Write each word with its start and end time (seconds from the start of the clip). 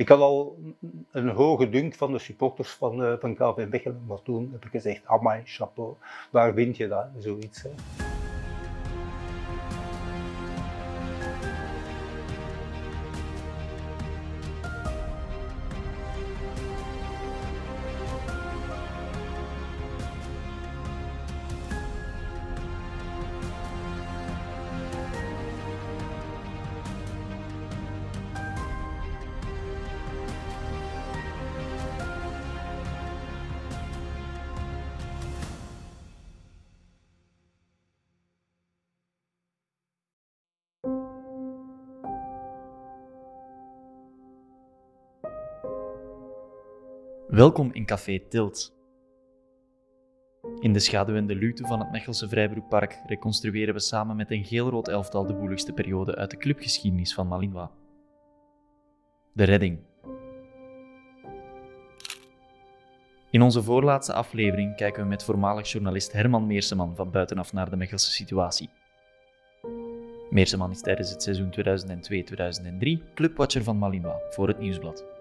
ik 0.00 0.08
had 0.08 0.20
al 0.20 0.58
een 1.10 1.28
hoge 1.28 1.68
dunk 1.68 1.94
van 1.94 2.12
de 2.12 2.18
supporters 2.18 2.70
van, 2.70 3.02
uh, 3.02 3.12
van 3.18 3.34
KV 3.34 3.66
Mechelen, 3.70 4.04
maar 4.06 4.22
toen 4.22 4.48
heb 4.52 4.64
ik 4.64 4.70
gezegd, 4.70 5.06
amai, 5.06 5.42
chapeau, 5.44 5.94
waar 6.30 6.54
vind 6.54 6.76
je 6.76 6.88
dat, 6.88 7.06
zoiets. 7.18 7.64
Welkom 47.30 47.70
in 47.72 47.84
Café 47.84 48.18
Tilt. 48.28 48.72
In 50.60 50.72
de 50.72 50.78
schaduwende 50.78 51.34
luwte 51.34 51.66
van 51.66 51.78
het 51.78 51.90
Mechelse 51.90 52.28
Vrijbroekpark 52.28 53.02
reconstrueren 53.06 53.74
we 53.74 53.80
samen 53.80 54.16
met 54.16 54.30
een 54.30 54.44
geel-rood 54.44 54.88
elftal 54.88 55.26
de 55.26 55.34
woeligste 55.34 55.72
periode 55.72 56.16
uit 56.16 56.30
de 56.30 56.36
clubgeschiedenis 56.36 57.14
van 57.14 57.26
Malinois. 57.26 57.68
De 59.32 59.44
redding. 59.44 59.78
In 63.30 63.42
onze 63.42 63.62
voorlaatste 63.62 64.12
aflevering 64.12 64.76
kijken 64.76 65.02
we 65.02 65.08
met 65.08 65.24
voormalig 65.24 65.70
journalist 65.70 66.12
Herman 66.12 66.46
Meerseman 66.46 66.96
van 66.96 67.10
buitenaf 67.10 67.52
naar 67.52 67.70
de 67.70 67.76
Mechelse 67.76 68.10
situatie. 68.10 68.70
Meerseman 70.30 70.70
is 70.70 70.80
tijdens 70.80 71.10
het 71.10 71.22
seizoen 71.22 71.54
2002-2003 73.10 73.14
clubwatcher 73.14 73.62
van 73.62 73.78
Malinois 73.78 74.22
voor 74.30 74.48
het 74.48 74.58
Nieuwsblad. 74.58 75.19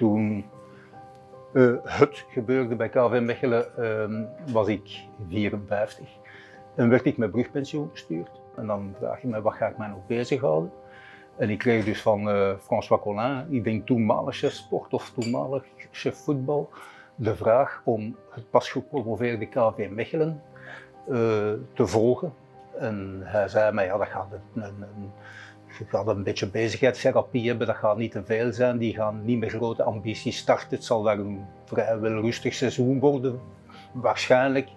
Toen 0.00 0.44
uh, 1.52 1.74
het 1.82 2.24
gebeurde 2.28 2.74
bij 2.74 2.88
KV 2.88 3.20
Mechelen, 3.22 3.66
uh, 3.78 4.52
was 4.52 4.68
ik 4.68 5.06
54. 5.28 6.08
En 6.74 6.88
werd 6.88 7.04
ik 7.04 7.16
met 7.16 7.30
brugpensioen 7.30 7.90
gestuurd. 7.92 8.30
En 8.56 8.66
dan 8.66 8.94
vraag 8.98 9.22
je 9.22 9.28
me, 9.28 9.42
wat 9.42 9.54
ga 9.54 9.66
ik 9.66 9.78
mij 9.78 9.88
nog 9.88 10.06
bezighouden? 10.06 10.72
En 11.36 11.50
ik 11.50 11.58
kreeg 11.58 11.84
dus 11.84 12.02
van 12.02 12.28
uh, 12.28 12.52
François 12.58 13.02
Collin, 13.02 13.46
ik 13.50 13.64
denk 13.64 13.86
toenmalig 13.86 14.36
chef 14.36 14.52
sport 14.52 14.92
of 14.92 15.10
toenmalig 15.10 15.64
chef 15.90 16.16
voetbal, 16.16 16.70
de 17.14 17.36
vraag 17.36 17.80
om 17.84 18.16
het 18.30 18.50
pas 18.50 18.70
gepromoveerde 18.70 19.46
KV 19.46 19.88
Mechelen 19.90 20.42
uh, 21.08 21.16
te 21.72 21.86
volgen. 21.86 22.32
En 22.78 23.20
hij 23.24 23.48
zei 23.48 23.72
mij, 23.72 23.84
ja, 23.84 23.96
dat 23.96 24.08
gaat 24.08 24.28
een, 24.54 24.62
een, 24.62 25.12
gaat 25.88 26.06
een 26.06 26.22
beetje 26.22 26.50
bezigheidstherapie 26.50 27.48
hebben, 27.48 27.66
dat 27.66 27.76
gaat 27.76 27.96
niet 27.96 28.12
te 28.12 28.24
veel 28.24 28.52
zijn. 28.52 28.78
Die 28.78 28.94
gaan 28.94 29.24
niet 29.24 29.38
met 29.38 29.50
grote 29.50 29.82
ambities 29.82 30.36
starten. 30.36 30.76
Het 30.76 30.84
zal 30.84 31.02
daar 31.02 31.18
een 31.18 31.44
vrijwel 31.64 32.20
rustig 32.20 32.54
seizoen 32.54 33.00
worden, 33.00 33.40
waarschijnlijk. 33.92 34.68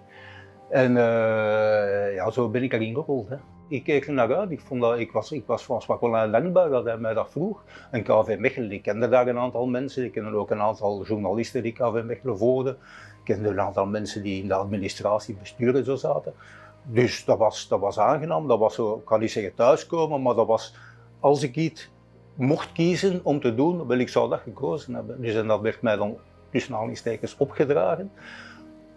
En 0.70 0.90
uh, 0.90 2.14
ja, 2.14 2.30
zo 2.30 2.48
ben 2.48 2.62
ik 2.62 2.72
erin 2.72 2.94
gerold. 2.94 3.28
Hè. 3.28 3.36
Ik 3.68 3.84
keek 3.84 4.06
er 4.06 4.12
naar 4.12 4.36
uit. 4.36 4.50
Ik, 4.50 4.60
vond 4.60 4.80
dat, 4.80 4.98
ik 4.98 5.12
was, 5.12 5.32
ik 5.32 5.46
was 5.46 5.66
dankbaar 5.66 6.68
dat 6.68 6.84
hij 6.84 6.98
mij 6.98 7.14
dat 7.14 7.30
vroeg. 7.30 7.64
En 7.90 8.02
KV 8.02 8.36
Mechelen, 8.38 8.72
ik 8.72 8.82
kende 8.82 9.08
daar 9.08 9.26
een 9.26 9.38
aantal 9.38 9.66
mensen. 9.66 10.04
Ik 10.04 10.12
kende 10.12 10.36
ook 10.36 10.50
een 10.50 10.60
aantal 10.60 11.04
journalisten 11.04 11.62
die 11.62 11.72
KV 11.72 12.02
Mechelen 12.04 12.38
voerden. 12.38 12.72
Ik 13.18 13.34
kende 13.34 13.48
een 13.48 13.60
aantal 13.60 13.86
mensen 13.86 14.22
die 14.22 14.42
in 14.42 14.48
de 14.48 14.54
administratie, 14.54 15.36
besturen 15.40 15.84
zo 15.84 15.96
zaten. 15.96 16.34
Dus 16.82 17.24
dat 17.24 17.38
was, 17.38 17.68
dat 17.68 17.80
was 17.80 17.98
aangenaam. 17.98 18.48
Dat 18.48 18.58
was 18.58 18.74
zo, 18.74 18.94
ik 18.94 19.04
kan 19.04 19.20
niet 19.20 19.30
zeggen 19.30 19.54
thuiskomen, 19.54 20.22
maar 20.22 20.34
dat 20.34 20.46
was 20.46 20.74
als 21.24 21.42
ik 21.42 21.56
iets 21.56 21.90
mocht 22.34 22.72
kiezen 22.72 23.20
om 23.22 23.40
te 23.40 23.54
doen, 23.54 23.86
wel 23.86 23.98
ik 23.98 24.08
zou 24.08 24.30
dat 24.30 24.40
gekozen 24.40 24.94
hebben. 24.94 25.20
Dus 25.20 25.34
en 25.34 25.46
dat 25.46 25.60
werd 25.60 25.82
mij 25.82 25.96
dan 25.96 26.16
tussen 26.50 26.72
aanhalingstekens 26.72 27.36
opgedragen. 27.36 28.10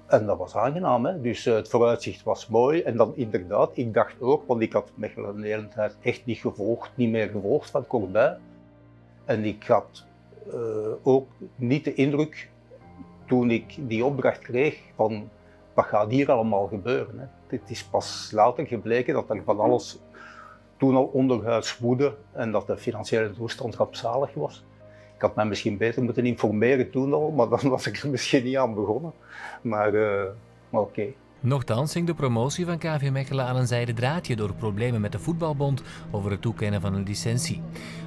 En 0.08 0.26
dat 0.26 0.38
was 0.38 0.56
aangenaam, 0.56 1.06
hè? 1.06 1.22
dus 1.22 1.46
uh, 1.46 1.54
het 1.54 1.70
vooruitzicht 1.70 2.24
was 2.24 2.48
mooi. 2.48 2.82
En 2.82 2.98
dan 2.98 3.16
inderdaad, 3.16 3.70
ik 3.74 3.94
dacht 3.94 4.22
ook, 4.22 4.48
want 4.48 4.62
ik 4.62 4.74
had 4.74 4.92
Mechelen 4.96 5.42
de 5.42 5.48
hele 5.48 5.92
echt 6.02 6.26
niet 6.26 6.38
gevolgd, 6.38 6.92
niet 6.96 7.10
meer 7.10 7.30
gevolgd 7.30 7.70
van 7.70 7.88
kortbij. 7.88 8.38
En 9.26 9.46
ik 9.46 9.64
had 9.64 10.06
uh, 10.54 10.54
ook 11.04 11.28
niet 11.56 11.84
de 11.84 11.94
indruk, 11.94 12.50
toen 13.28 13.52
ik 13.52 13.76
die 13.78 14.06
opdracht 14.06 14.40
kreeg, 14.40 14.80
van 14.96 15.30
wat 15.74 15.86
gaat 15.86 16.12
hier 16.12 16.32
allemaal 16.32 16.68
gebeuren. 16.68 17.20
Hè? 17.20 17.26
Het 17.48 17.70
is 17.70 17.84
pas 17.84 18.32
later 18.34 18.68
gebleken 18.68 19.14
dat 19.14 19.30
er 19.30 19.44
van 19.44 19.60
alles 19.60 20.00
toen 20.78 20.96
al 20.96 21.06
onderhuids 21.06 21.78
woede 21.78 22.16
en 22.32 22.52
dat 22.52 22.68
de 22.68 22.78
financiële 22.78 23.32
toestand 23.32 23.76
rampzalig 23.76 24.34
was. 24.34 24.64
Ik 25.16 25.22
had 25.22 25.36
mij 25.36 25.46
misschien 25.46 25.78
beter 25.78 26.04
moeten 26.04 26.26
informeren 26.26 26.90
toen 26.90 27.14
al, 27.14 27.32
maar 27.32 27.50
dan 27.50 27.70
was 27.70 27.88
ik 27.88 27.98
er 27.98 28.10
misschien 28.10 28.44
niet 28.44 28.58
aan 28.58 28.74
begonnen. 28.74 29.14
Maar, 29.62 29.94
uh, 29.94 30.24
maar 30.70 30.82
oké. 30.82 31.08
Nochtans 31.40 31.94
hing 31.94 32.08
de 32.08 32.14
promotie 32.14 32.66
van 32.66 32.78
KV 32.78 33.10
Mechelen 33.12 33.46
aan 33.46 33.56
een 33.56 33.68
zijde 33.68 33.94
draadje 33.94 34.36
door 34.36 34.54
problemen 34.54 35.02
met 35.02 35.12
de 35.12 35.20
voetbalbond 35.20 35.84
over 36.12 36.32
het 36.32 36.42
toekennen 36.42 36.82
van 36.82 36.94
een 36.94 37.04
licentie. 37.04 37.62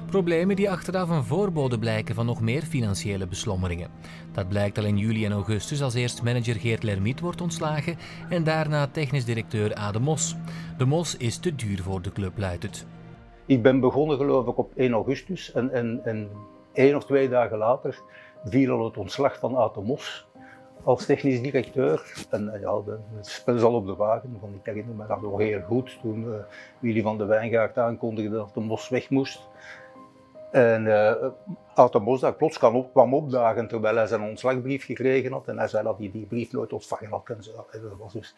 Problemen 0.05 0.55
die 0.55 0.71
achteraf 0.71 1.09
een 1.09 1.23
voorbode 1.23 1.79
blijken 1.79 2.15
van 2.15 2.25
nog 2.25 2.41
meer 2.41 2.61
financiële 2.61 3.27
beslommeringen. 3.27 3.89
Dat 4.31 4.47
blijkt 4.47 4.77
al 4.77 4.83
in 4.83 4.97
juli 4.97 5.25
en 5.25 5.31
augustus 5.31 5.81
als 5.81 5.93
eerst 5.93 6.23
manager 6.23 6.55
Geert 6.55 6.83
Lermiet 6.83 7.19
wordt 7.19 7.41
ontslagen 7.41 7.97
en 8.29 8.43
daarna 8.43 8.87
technisch 8.87 9.25
directeur 9.25 9.73
Ade 9.73 9.99
Mos. 9.99 10.35
De 10.77 10.85
Mos 10.85 11.17
is 11.17 11.37
te 11.37 11.55
duur 11.55 11.81
voor 11.81 12.01
de 12.01 12.11
club, 12.11 12.37
luidt 12.37 12.63
het. 12.63 12.85
Ik 13.45 13.61
ben 13.61 13.79
begonnen 13.79 14.17
geloof 14.17 14.47
ik 14.47 14.57
op 14.57 14.71
1 14.75 14.93
augustus 14.93 15.51
en, 15.51 15.71
en, 16.03 16.29
één 16.73 16.95
of 16.95 17.05
twee 17.05 17.29
dagen 17.29 17.57
later 17.57 18.01
viel 18.43 18.71
al 18.71 18.85
het 18.85 18.97
ontslag 18.97 19.39
van 19.39 19.55
Ade 19.55 19.81
Mos 19.81 20.25
als 20.83 21.05
technisch 21.05 21.41
directeur. 21.41 22.25
En 22.29 22.57
ja, 22.61 22.81
het 23.15 23.27
spel 23.27 23.63
al 23.63 23.73
op 23.73 23.85
de 23.85 23.95
wagen, 23.95 24.37
want 24.41 24.55
ik 24.55 24.65
herinner 24.65 24.95
me 24.95 25.07
dat 25.07 25.21
nog 25.21 25.39
heel 25.39 25.61
goed 25.61 25.97
toen 26.01 26.23
uh, 26.23 26.33
Willy 26.79 27.01
van 27.01 27.17
de 27.17 27.25
Wijngaard 27.25 27.77
aankondigde 27.77 28.35
dat 28.35 28.53
de 28.53 28.59
Mos 28.59 28.89
weg 28.89 29.09
moest. 29.09 29.49
En 30.51 30.85
uh, 30.85 31.13
uit 31.75 31.91
de 31.91 31.99
Mos 31.99 32.19
dat 32.19 32.37
plots 32.37 32.59
op, 32.59 32.91
kwam 32.91 33.13
opdagen 33.13 33.67
terwijl 33.67 33.95
hij 33.95 34.07
zijn 34.07 34.21
ontslagbrief 34.21 34.85
gekregen 34.85 35.31
had. 35.31 35.47
En 35.47 35.57
hij 35.57 35.67
zei 35.67 35.83
dat 35.83 35.97
hij 35.97 36.11
die 36.11 36.25
brief 36.25 36.51
nooit 36.51 36.73
ontvangen 36.73 37.09
had. 37.09 37.29
En 37.29 37.43
zo. 37.43 37.51
Dat 37.71 37.97
was 37.99 38.13
dus, 38.13 38.35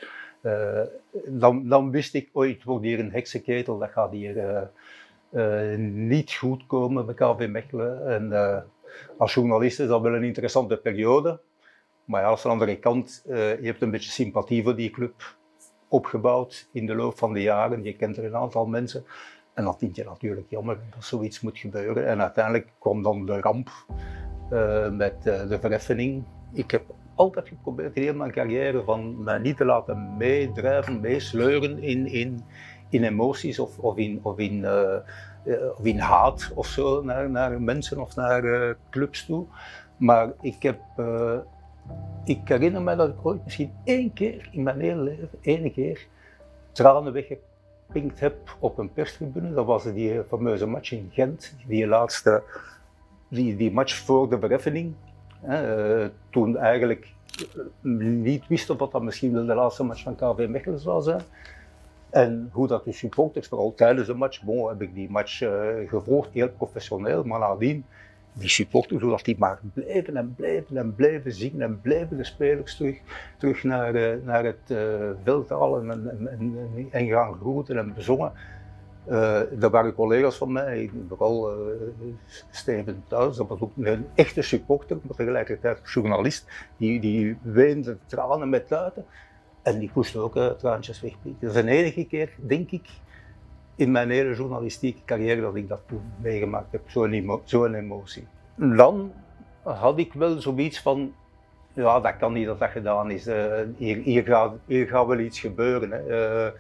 dan, 1.26 1.68
dan 1.68 1.92
wist 1.92 2.14
ik, 2.14 2.30
ooit 2.34 2.56
het 2.56 2.64
wordt 2.64 2.86
hier 2.86 3.00
een 3.00 3.12
heksenketel, 3.12 3.78
dat 3.78 3.90
gaat 3.90 4.12
hier 4.12 4.70
niet 5.78 6.34
goed 6.34 6.66
komen 6.68 7.06
bij 7.06 7.16
KV 7.16 7.48
Mechelen. 7.50 8.08
En 8.08 8.66
als 9.18 9.34
journalist 9.34 9.80
is 9.80 9.88
dat 9.88 10.02
wel 10.02 10.16
een 10.16 10.24
interessante 10.24 10.78
periode. 10.78 11.40
Maar 12.06 12.22
ja, 12.22 12.28
aan 12.28 12.38
de 12.42 12.48
andere 12.48 12.80
kant, 12.80 13.24
uh, 13.28 13.36
je 13.36 13.66
hebt 13.66 13.82
een 13.82 13.92
beetje 13.92 14.12
sympathie 14.12 14.64
voor 14.64 14.76
die 14.76 14.90
club 14.90 15.36
opgebouwd 15.88 16.70
in 16.72 16.86
de 16.86 16.96
loop 16.96 17.18
van 17.18 17.34
de 17.34 17.42
jaren. 17.42 17.84
Je 17.84 17.96
kent 17.96 18.18
er 18.18 18.26
een 18.26 18.36
aantal 18.36 18.66
mensen. 18.66 19.06
En 19.54 19.64
dat 19.64 19.78
vind 19.80 19.96
je 19.96 20.04
natuurlijk 20.04 20.50
jammer 20.50 20.80
dat 20.96 21.04
zoiets 21.04 21.42
moet 21.42 21.58
gebeuren. 21.58 22.08
En 22.08 22.22
uiteindelijk 22.22 22.74
kwam 22.80 23.04
dan 23.04 23.26
de 23.26 23.40
ramp 23.40 23.70
uh, 24.52 24.90
met 24.90 25.16
uh, 25.24 25.48
de 25.50 25.60
verheffening. 25.60 26.24
Ik 26.54 26.72
heb 26.72 26.84
altijd 27.16 27.48
geprobeerd 27.48 27.96
in 27.96 28.18
mijn 28.18 28.32
carrière 28.32 28.84
van 28.84 29.24
mij 29.24 29.38
niet 29.38 29.58
te 29.58 29.66
laten 29.66 30.18
meedrijven, 30.18 31.00
meesleuren 31.00 31.84
in, 31.84 32.08
in, 32.08 32.44
in 32.90 33.04
emoties 33.04 33.60
of, 33.60 33.80
of, 33.80 33.98
in, 33.98 34.20
of, 34.24 34.38
in, 34.38 34.66
of 35.78 35.84
in 35.84 36.00
haat 36.00 36.52
of 36.56 36.68
zo 36.68 37.02
naar, 37.04 37.30
naar 37.30 37.62
mensen 37.62 38.00
of 38.00 38.16
naar 38.16 38.76
clubs 38.90 39.26
toe. 39.26 39.46
Maar 39.98 40.32
ik 40.42 40.64
heb 40.64 40.80
ik 42.24 42.48
herinner 42.48 42.82
me 42.82 42.96
dat 42.96 43.10
ik 43.10 43.26
ooit 43.26 43.44
misschien 43.44 43.72
één 43.84 44.14
keer 44.14 44.50
in 44.52 44.64
mijn 44.64 44.80
hele 44.80 45.02
leven, 45.02 45.30
één 45.42 45.72
keer, 45.72 46.08
tranen 46.72 47.14
weggepinkt 47.14 48.20
heb 48.20 48.58
op 48.60 48.78
een 48.78 48.94
perstribune. 48.94 49.54
Dat 49.54 49.66
was 49.66 49.84
die 49.84 50.24
fameuze 50.28 50.66
match 50.66 50.92
in 50.92 51.10
Gent, 51.12 51.56
die 51.68 51.88
laatste, 51.88 52.44
die, 53.28 53.56
die 53.56 53.72
match 53.72 53.96
voor 53.96 54.30
de 54.30 54.40
verheffening. 54.40 54.94
Hè, 55.42 56.10
toen 56.30 56.58
eigenlijk 56.58 57.14
niet 57.82 58.48
wisten 58.48 58.80
of 58.80 58.90
dat 58.90 59.02
misschien 59.02 59.34
wel 59.34 59.46
de 59.46 59.54
laatste 59.54 59.84
match 59.84 60.04
van 60.04 60.16
KV 60.16 60.48
Mechelen 60.50 60.80
zou 60.80 61.02
zijn. 61.02 61.22
En 62.10 62.50
hoe 62.52 62.68
dat 62.68 62.84
de 62.84 62.92
supporters, 62.92 63.48
vooral 63.48 63.74
tijdens 63.76 64.08
de 64.08 64.14
match, 64.14 64.44
bon, 64.44 64.68
heb 64.68 64.82
ik 64.82 64.94
die 64.94 65.10
match 65.10 65.38
gevolgd, 65.88 66.34
heel 66.34 66.50
professioneel, 66.50 67.24
maar 67.24 67.40
nadien 67.40 67.86
die 68.34 68.50
supporters, 68.50 69.02
zodat 69.02 69.26
die 69.26 69.36
maar 69.40 69.60
bleven 69.74 70.18
en 70.18 70.36
bleven 70.36 70.78
en 70.78 70.96
bleven 70.96 71.32
zingen 71.32 71.62
en 71.62 71.82
bleven 71.82 72.18
de 72.18 72.24
spelers 72.24 72.78
terug, 72.78 72.98
terug 73.38 73.64
naar, 73.64 73.96
uh, 73.96 74.26
naar 74.26 74.44
het 74.44 74.70
uh, 74.72 75.10
veld 75.24 75.50
halen 75.50 75.92
en, 75.92 76.30
en, 76.30 76.88
en, 76.92 77.08
gaan 77.08 77.34
groeten 77.34 77.78
en 77.78 77.94
bezongen. 77.94 78.32
Uh, 79.10 79.40
dat 79.52 79.72
waren 79.72 79.94
collega's 79.94 80.38
van 80.38 80.52
mij, 80.52 80.92
vooral 81.08 81.52
uh, 81.52 81.58
Steven 82.52 83.04
Thuis, 83.08 83.36
dat 83.36 83.48
was 83.48 83.60
ook 83.60 83.72
een 83.78 84.06
echte 84.16 84.42
supporter, 84.42 84.98
maar 85.02 85.16
tegelijkertijd 85.16 85.80
journalist, 85.84 86.48
die, 86.78 87.00
die 87.00 87.38
weende 87.42 87.98
tranen 88.06 88.50
met 88.50 88.70
luiten 88.70 89.06
en 89.62 89.80
die 89.80 89.92
moest 89.94 90.16
ook 90.16 90.36
uh, 90.36 90.50
traantjes 90.50 91.02
wegpieken. 91.02 91.48
Dat 91.48 91.56
is 91.56 91.62
de 91.64 91.70
enige 91.70 92.06
keer, 92.06 92.30
denk 92.36 92.72
ik, 92.72 92.90
in 93.76 93.92
mijn 93.92 94.10
hele 94.10 94.36
journalistieke 94.36 95.02
carrière 95.06 95.42
dat 95.42 95.56
ik 95.56 95.70
dat 95.70 95.82
toen 95.86 96.02
meegemaakt 96.22 96.72
heb, 96.72 96.82
zo'n 96.86 97.42
zo 97.44 97.66
emotie. 97.66 98.28
Dan 98.56 99.12
had 99.62 99.98
ik 100.00 100.14
wel 100.14 100.42
zoiets 100.42 100.82
van, 100.82 101.14
ja, 101.74 102.00
dat 102.00 102.18
kan 102.18 102.34
niet 102.34 102.46
dat 102.46 102.60
dat 102.60 102.70
gedaan 102.70 103.12
is. 103.12 103.26
hier, 103.78 103.98
hier, 103.98 104.24
gaat, 104.24 104.54
hier 104.66 104.88
gaat 104.88 105.08
wel 105.08 105.20
iets 105.20 105.40
gebeuren. 105.40 105.92
Hè. 105.92 106.46
Uh, 106.46 106.54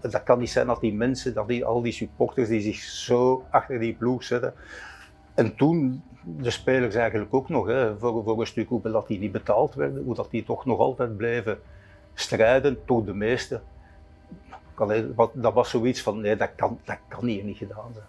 dat 0.00 0.22
kan 0.22 0.38
niet 0.38 0.50
zijn 0.50 0.66
dat 0.66 0.80
die 0.80 0.94
mensen, 0.94 1.34
dat 1.34 1.48
die, 1.48 1.64
al 1.64 1.82
die 1.82 1.92
supporters 1.92 2.48
die 2.48 2.60
zich 2.60 2.76
zo 2.76 3.44
achter 3.50 3.78
die 3.78 3.94
ploeg 3.94 4.24
zetten. 4.24 4.54
En 5.34 5.56
toen 5.56 6.02
de 6.22 6.50
spelers 6.50 6.94
eigenlijk 6.94 7.34
ook 7.34 7.48
nog, 7.48 7.66
hè, 7.66 7.98
voor, 7.98 8.22
voor 8.24 8.40
een 8.40 8.46
stuk 8.46 8.68
hoeveel 8.68 8.92
dat 8.92 9.06
die 9.06 9.18
niet 9.18 9.32
betaald 9.32 9.74
werden, 9.74 10.04
hoe 10.04 10.14
dat 10.14 10.30
die 10.30 10.44
toch 10.44 10.64
nog 10.64 10.78
altijd 10.78 11.16
blijven 11.16 11.58
strijden, 12.14 12.84
tot 12.84 13.06
de 13.06 13.14
meeste. 13.14 13.60
Dat 15.32 15.52
was 15.52 15.70
zoiets 15.70 16.02
van, 16.02 16.20
nee, 16.20 16.36
dat 16.36 16.50
kan, 16.56 16.78
dat 16.84 16.98
kan 17.08 17.24
hier 17.24 17.44
niet 17.44 17.56
gedaan 17.56 17.92
zijn. 17.92 18.06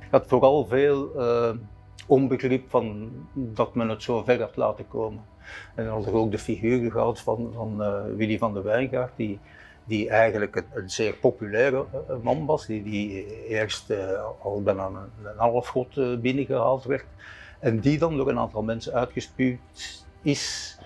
Ik 0.00 0.08
had 0.10 0.26
vooral 0.26 0.66
veel 0.66 1.12
uh, 1.16 1.50
onbegrip 2.06 2.70
van 2.70 3.10
dat 3.32 3.74
men 3.74 3.88
het 3.88 4.02
zo 4.02 4.22
ver 4.22 4.40
had 4.40 4.56
laten 4.56 4.88
komen. 4.88 5.24
En 5.74 5.84
dan 5.84 5.94
had 5.94 6.06
er 6.06 6.14
ook 6.14 6.30
de 6.30 6.38
figuur 6.38 6.90
gehad 6.90 7.20
van, 7.20 7.50
van 7.54 7.76
uh, 7.80 8.16
Willy 8.16 8.38
van 8.38 8.54
der 8.54 8.62
Wijngaard, 8.62 9.12
die, 9.16 9.38
die 9.84 10.08
eigenlijk 10.08 10.64
een, 10.74 10.90
zeer 10.90 11.12
populaire 11.12 11.84
uh, 11.92 12.16
man 12.22 12.46
was, 12.46 12.66
die, 12.66 12.82
die 12.82 13.26
eerst 13.46 13.90
uh, 13.90 14.22
al 14.42 14.62
bijna 14.62 14.86
een, 14.86 15.26
een 15.26 15.38
halfgod 15.38 16.20
binnengehaald 16.20 16.84
werd 16.84 17.04
en 17.58 17.80
die 17.80 17.98
dan 17.98 18.16
door 18.16 18.28
een 18.28 18.38
aantal 18.38 18.62
mensen 18.62 18.92
uitgespuwd 18.92 19.58
is 20.22 20.77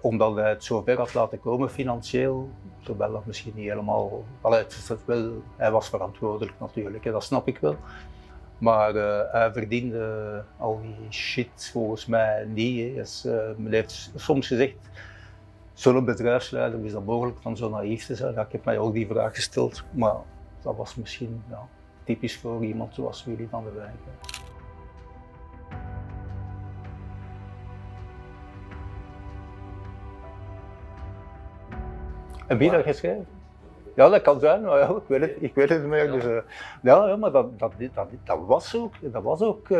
omdat 0.00 0.34
hij 0.34 0.48
het 0.48 0.64
zo 0.64 0.82
ver 0.82 0.98
had 0.98 1.14
laten 1.14 1.40
komen 1.40 1.70
financieel, 1.70 2.50
terwijl 2.82 3.12
dat 3.12 3.26
misschien 3.26 3.52
niet 3.54 3.68
helemaal, 3.68 4.24
wel, 4.42 4.64
hij 5.56 5.70
was 5.70 5.88
verantwoordelijk 5.88 6.56
natuurlijk, 6.60 7.04
hè, 7.04 7.10
dat 7.10 7.24
snap 7.24 7.48
ik 7.48 7.58
wel. 7.58 7.76
Maar 8.58 8.94
hij 9.32 9.52
verdiende 9.52 10.44
al 10.58 10.80
die 10.80 11.10
shit 11.10 11.70
volgens 11.72 12.06
mij 12.06 12.44
niet. 12.44 12.94
Dus, 12.94 13.22
men 13.56 13.72
heeft 13.72 14.12
soms 14.14 14.46
gezegd, 14.46 14.76
zo'n 15.72 16.04
bedrijfsleider, 16.04 16.84
is 16.84 16.92
dat 16.92 17.04
mogelijk 17.04 17.38
van 17.40 17.56
zo 17.56 17.68
naïef 17.68 18.06
te 18.06 18.14
zijn? 18.14 18.38
Ik 18.38 18.52
heb 18.52 18.64
mij 18.64 18.78
ook 18.78 18.92
die 18.92 19.06
vraag 19.06 19.34
gesteld, 19.34 19.82
maar 19.90 20.16
dat 20.62 20.76
was 20.76 20.94
misschien 20.94 21.42
typisch 22.04 22.38
voor 22.38 22.64
iemand 22.64 22.94
zoals 22.94 23.24
Willy 23.24 23.48
van 23.50 23.64
der 23.64 23.74
Wijk. 23.74 23.90
Wie 32.58 32.70
dat 32.70 32.82
geschreven? 32.82 33.26
Ja, 33.94 34.08
dat 34.08 34.22
kan 34.22 34.40
zijn, 34.40 34.62
maar 34.62 34.78
ja, 34.78 34.88
ik, 34.88 35.02
weet 35.06 35.20
het, 35.20 35.36
ik 35.40 35.54
weet 35.54 35.68
het 35.68 35.80
niet 35.80 35.90
meer. 35.90 36.10
Dus, 36.10 36.24
uh, 36.24 36.38
ja, 36.82 37.08
ja, 37.08 37.16
maar 37.16 37.32
dat, 37.32 37.58
dat, 37.58 37.72
dat, 37.94 38.08
dat, 38.24 38.38
was 38.46 38.76
ook, 38.76 38.94
dat 39.00 39.22
was 39.22 39.40
ook 39.40 39.68
uh, 39.68 39.78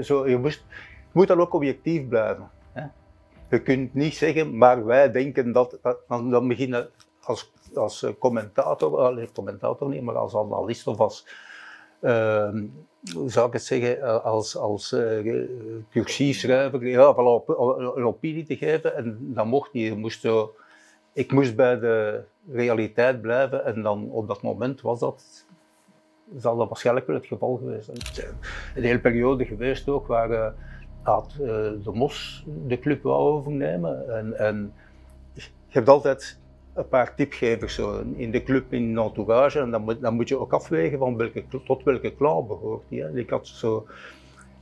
zo. 0.00 0.28
Je, 0.28 0.38
moest, 0.38 0.64
je 0.70 1.12
moet 1.12 1.28
dan 1.28 1.40
ook 1.40 1.54
objectief 1.54 2.08
blijven. 2.08 2.50
Je 3.48 3.62
kunt 3.62 3.94
niet 3.94 4.14
zeggen, 4.14 4.58
maar 4.58 4.84
wij 4.84 5.10
denken 5.10 5.52
dat, 5.52 5.78
dat 5.82 5.98
dan, 6.08 6.30
dan 6.30 6.48
beginnen 6.48 6.88
als, 7.22 7.52
als 7.74 8.06
commentator, 8.18 8.98
alleen 8.98 9.32
commentator 9.32 9.88
niet, 9.88 10.02
maar 10.02 10.16
als 10.16 10.36
analist 10.36 10.86
of 10.86 10.98
als, 10.98 11.26
uh, 12.00 12.50
hoe 13.14 13.30
zou 13.30 13.46
ik 13.46 13.52
het 13.52 13.64
zeggen, 13.64 14.22
als, 14.22 14.56
als 14.56 14.92
uh, 14.92 15.44
cursieschrijver, 15.90 16.86
ja, 16.86 17.08
op, 17.08 17.48
een 17.96 18.04
opinie 18.04 18.44
te 18.44 18.56
geven. 18.56 18.96
En 18.96 19.18
dan 19.20 19.48
mocht 19.48 19.70
je, 19.72 19.80
je 19.80 19.94
moest 19.94 20.20
zo, 20.20 20.54
ik 21.16 21.32
moest 21.32 21.56
bij 21.56 21.78
de 21.78 22.22
realiteit 22.52 23.20
blijven 23.20 23.64
en 23.64 23.82
dan 23.82 24.10
op 24.10 24.28
dat 24.28 24.42
moment 24.42 24.80
was 24.80 25.00
dat, 25.00 25.46
zal 26.36 26.56
dat 26.56 26.68
waarschijnlijk 26.68 27.06
wel 27.06 27.16
het 27.16 27.26
geval 27.26 27.56
geweest 27.56 27.90
zijn. 28.12 28.34
Een 28.74 28.82
hele 28.82 29.00
periode 29.00 29.44
geweest 29.44 29.88
ook 29.88 30.06
waar 30.06 30.30
uh, 30.30 30.46
had 31.02 31.36
uh, 31.40 31.46
de 31.84 31.90
Mos 31.92 32.44
de 32.66 32.78
club 32.78 33.02
wou 33.02 33.18
overnemen. 33.18 34.16
En, 34.16 34.38
en 34.38 34.72
je 35.32 35.42
hebt 35.68 35.88
altijd 35.88 36.38
een 36.74 36.88
paar 36.88 37.14
tipgevers 37.14 37.74
zo, 37.74 38.02
in 38.16 38.30
de 38.30 38.42
club, 38.42 38.72
in 38.72 38.94
de 38.94 39.00
entourage. 39.00 39.58
En 39.58 39.70
dan 39.70 39.82
moet, 39.82 40.00
dan 40.00 40.14
moet 40.14 40.28
je 40.28 40.38
ook 40.38 40.52
afwegen 40.52 40.98
van 40.98 41.16
welke, 41.16 41.44
tot 41.64 41.82
welke 41.82 42.16
clan 42.16 42.46
behoort 42.46 42.84
die. 42.88 43.12
Ik 43.12 43.30
had 43.30 43.46
zo... 43.46 43.86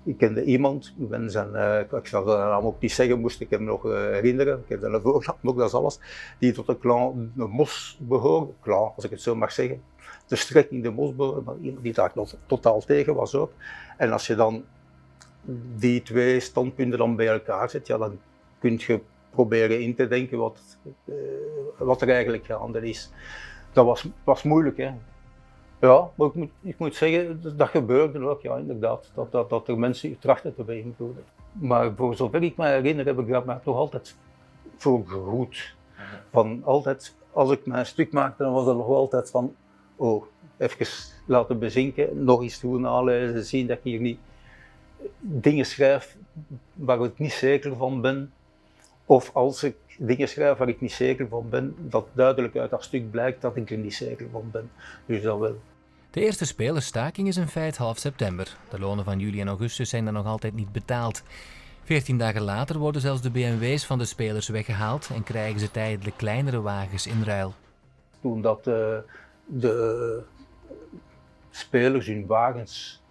Ik 0.05 0.17
kende 0.17 0.45
iemand, 0.45 0.95
ik, 0.99 2.07
zal 2.07 2.25
zijn 2.27 2.49
naam 2.49 2.65
ook 2.65 2.81
niet 2.81 2.93
zeggen, 2.93 3.21
moest 3.21 3.41
ik 3.41 3.51
hem 3.51 3.65
nog 3.65 3.85
uh, 3.85 3.93
herinneren, 3.93 4.59
ik 4.59 4.69
heb 4.69 4.81
zijn 4.81 5.01
voornaam 5.01 5.37
nog, 5.41 5.57
dat 5.57 5.69
is 5.69 5.75
alles, 5.75 5.99
die 6.39 6.53
tot 6.53 6.67
de 6.67 6.79
clan 6.79 7.33
de 7.35 7.47
Mos 7.47 7.99
behoorde, 8.01 8.53
clan 8.63 8.93
als 8.97 9.05
ik 9.05 9.11
het 9.11 9.21
zo 9.21 9.35
mag 9.35 9.53
zeggen, 9.53 9.83
de 10.27 10.37
strekking 10.37 10.83
de 10.83 10.91
Mos 10.91 11.17
behoorde, 11.17 11.41
maar 11.41 11.57
iemand 11.61 11.83
die 11.83 11.93
daar 11.93 12.13
totaal 12.47 12.81
tegen 12.81 13.15
was 13.15 13.35
ook. 13.35 13.53
En 13.97 14.13
als 14.13 14.27
je 14.27 14.35
dan 14.35 14.65
die 15.77 16.03
twee 16.03 16.41
standpunten 16.41 16.99
dan 16.99 17.17
bij 17.17 17.29
elkaar 17.29 17.71
zet, 17.71 17.87
ja, 17.87 17.99
dan 17.99 18.19
kun 18.59 18.81
je 18.87 19.01
proberen 19.31 19.81
in 19.81 19.95
te 19.95 20.09
denken 20.09 20.39
wat, 20.39 20.61
uh, 21.05 21.15
wat 21.79 22.03
er 22.03 22.09
eigenlijk 22.09 22.45
gaande 22.45 22.89
is. 22.89 23.11
Dat 23.73 23.85
was, 23.85 24.09
was 24.25 24.43
moeilijk, 24.43 24.77
hè. 24.77 24.91
Ja, 25.85 26.11
maar 26.15 26.31
ik 26.63 26.79
moet, 26.79 26.95
zeggen, 26.95 27.57
dat 27.57 27.69
gebeurde 27.69 28.29
ook, 28.29 28.43
ja, 28.43 28.57
inderdaad. 28.57 29.11
Dat, 29.15 29.33
dat, 29.33 29.51
dat 29.51 29.69
er 29.69 29.79
mensen 29.79 30.19
trachten 30.19 30.55
te 30.55 30.63
beïnvloeden. 30.63 31.25
Maar 31.53 31.93
voor 31.97 32.15
zover 32.15 32.43
ik 32.43 32.57
me 32.57 32.67
herinner, 32.67 33.07
heb 33.07 33.19
ik 33.19 33.29
daar 33.29 33.45
maar 33.45 33.63
toch 33.63 33.77
altijd 33.77 34.17
voor 34.77 35.03
geroet. 35.07 35.75
Van 36.31 36.63
altijd, 36.65 37.17
als 37.33 37.51
ik 37.51 37.67
mijn 37.67 37.87
stuk 37.87 38.13
maakte, 38.13 38.43
dan 38.43 38.53
was 38.53 38.67
er 38.67 38.75
nog 38.75 38.87
altijd 38.87 39.31
van, 39.31 39.55
oh, 39.97 40.25
even 40.57 40.87
laten 41.27 41.59
bezinken, 41.59 42.25
nog 42.25 42.43
eens 42.43 42.61
doen 42.61 42.81
nalezen, 42.81 43.45
zien 43.45 43.67
dat 43.67 43.77
ik 43.77 43.85
hier 43.85 44.01
niet 44.01 44.19
dingen 45.19 45.67
schrijf 45.67 46.17
waar 46.73 47.05
ik 47.05 47.19
niet 47.19 47.33
zeker 47.33 47.77
van 47.77 48.01
ben, 48.01 48.33
of 49.05 49.31
als 49.35 49.63
ik 49.63 49.77
dingen 49.99 50.29
schrijf 50.29 50.59
waar 50.59 50.69
ik 50.69 50.81
niet 50.81 50.93
zeker 50.93 51.29
van 51.29 51.49
ben, 51.49 51.75
dat 51.79 52.07
duidelijk 52.13 52.57
uit 52.57 52.71
dat 52.71 52.85
stuk 52.85 53.11
blijkt 53.11 53.43
dat 53.43 53.57
ik 53.57 53.71
er 53.71 53.79
niet 53.79 53.95
zeker 53.95 54.27
van 54.31 54.49
ben. 54.53 54.71
Dus 55.07 55.23
dat 55.23 55.39
wel. 55.39 55.57
De 56.15 56.21
eerste 56.21 56.47
spelerstaking 56.47 57.29
is 57.29 57.37
in 57.37 57.47
feite 57.47 57.83
half 57.83 57.99
september. 57.99 58.57
De 58.71 58.79
lonen 58.79 59.05
van 59.05 59.19
juli 59.19 59.41
en 59.41 59.49
augustus 59.49 59.89
zijn 59.89 60.05
dan 60.05 60.15
nog 60.15 60.27
altijd 60.27 60.55
niet 60.55 60.73
betaald. 60.73 61.23
Veertien 61.83 62.19
dagen 62.19 62.43
later 62.43 62.79
worden 62.79 63.01
zelfs 63.01 63.23
de 63.23 63.31
BMW's 63.31 63.85
van 63.87 63.99
de 63.99 64.05
spelers 64.05 64.49
weggehaald 64.49 65.11
en 65.15 65.23
krijgen 65.23 65.61
ze 65.61 65.71
tijdelijk 65.71 66.17
kleinere 66.17 66.61
wagens 66.61 67.07
in 67.07 67.23
ruil. 67.23 67.55
Toen 68.21 68.43
dat 68.43 68.67
uh, 68.67 68.99
de 69.45 70.23
spelers 71.51 72.07
hun 72.07 72.27
wagens 72.27 73.03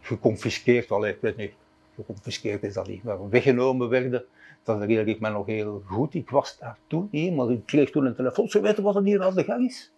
geconfiskeerd, 0.00 0.90
allee, 0.90 1.12
ik 1.12 1.20
weet 1.20 1.36
niet, 1.36 1.52
geconfiskeerd 1.94 2.62
is 2.62 2.74
dat 2.74 2.88
niet, 2.88 3.02
maar 3.02 3.28
weggenomen 3.28 3.88
werden. 3.88 4.24
Dat 4.62 4.80
herinner 4.80 5.08
ik 5.08 5.20
me 5.20 5.30
nog 5.30 5.46
heel 5.46 5.82
goed. 5.86 6.14
Ik 6.14 6.30
was 6.30 6.58
daar 6.58 6.78
toen 6.86 7.08
niet, 7.10 7.34
maar 7.34 7.50
ik 7.50 7.66
kreeg 7.66 7.90
toen 7.90 8.06
een 8.06 8.14
telefoon. 8.14 8.48
Ze 8.48 8.60
weten 8.60 8.82
wat 8.82 8.96
er 8.96 9.02
hier 9.02 9.22
aan 9.22 9.34
de 9.34 9.44
gang 9.44 9.66
is. 9.66 9.92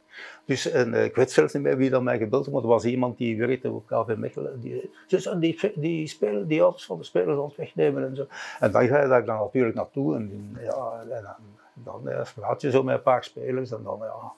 Dus 0.44 0.70
en, 0.70 0.92
uh, 0.92 1.04
ik 1.04 1.14
weet 1.14 1.30
zelfs 1.30 1.52
niet 1.52 1.62
meer 1.62 1.76
wie 1.76 1.90
dat 1.90 2.02
mij 2.02 2.18
gebeld 2.18 2.42
heeft, 2.44 2.54
maar 2.54 2.62
er 2.62 2.68
was 2.68 2.84
iemand 2.84 3.18
die 3.18 3.38
werkte 3.38 3.70
op 3.70 3.86
KV 3.86 4.16
Mechelen. 4.16 4.60
Die, 4.60 4.90
dus, 5.06 5.34
die, 5.38 5.72
die, 5.74 6.06
spelen, 6.06 6.46
die 6.46 6.60
auto's 6.60 6.84
van 6.84 6.98
de 6.98 7.04
spelers 7.04 7.38
aan 7.38 7.44
het 7.44 7.56
wegnemen 7.56 8.06
en 8.06 8.16
zo. 8.16 8.26
En 8.60 8.72
dan 8.72 8.86
ga 8.86 9.02
je 9.02 9.08
daar 9.08 9.24
dan 9.24 9.38
natuurlijk 9.38 9.74
naartoe 9.74 10.16
en, 10.16 10.56
ja, 10.60 11.04
en 11.08 11.36
dan, 11.84 12.02
dan 12.04 12.24
praat 12.34 12.60
je 12.60 12.70
zo 12.70 12.82
met 12.82 12.96
een 12.96 13.02
paar 13.02 13.24
spelers 13.24 13.70
en 13.70 13.82
dan 13.82 13.98
ja, 14.00 14.32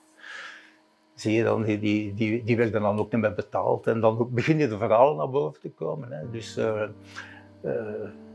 zie 1.15 1.33
je 1.33 1.43
dan, 1.43 1.63
die, 1.63 1.79
die, 1.79 2.13
die, 2.13 2.43
die 2.43 2.57
werden 2.57 2.81
dan 2.81 2.99
ook 2.99 3.11
niet 3.11 3.21
meer 3.21 3.33
betaald. 3.33 3.87
En 3.87 3.99
dan 3.99 4.27
begin 4.31 4.57
je 4.57 4.67
de 4.67 4.77
verhalen 4.77 5.17
naar 5.17 5.29
boven 5.29 5.61
te 5.61 5.69
komen. 5.69 6.11
Hè. 6.11 6.29
Dus 6.31 6.57
uh, 6.57 6.83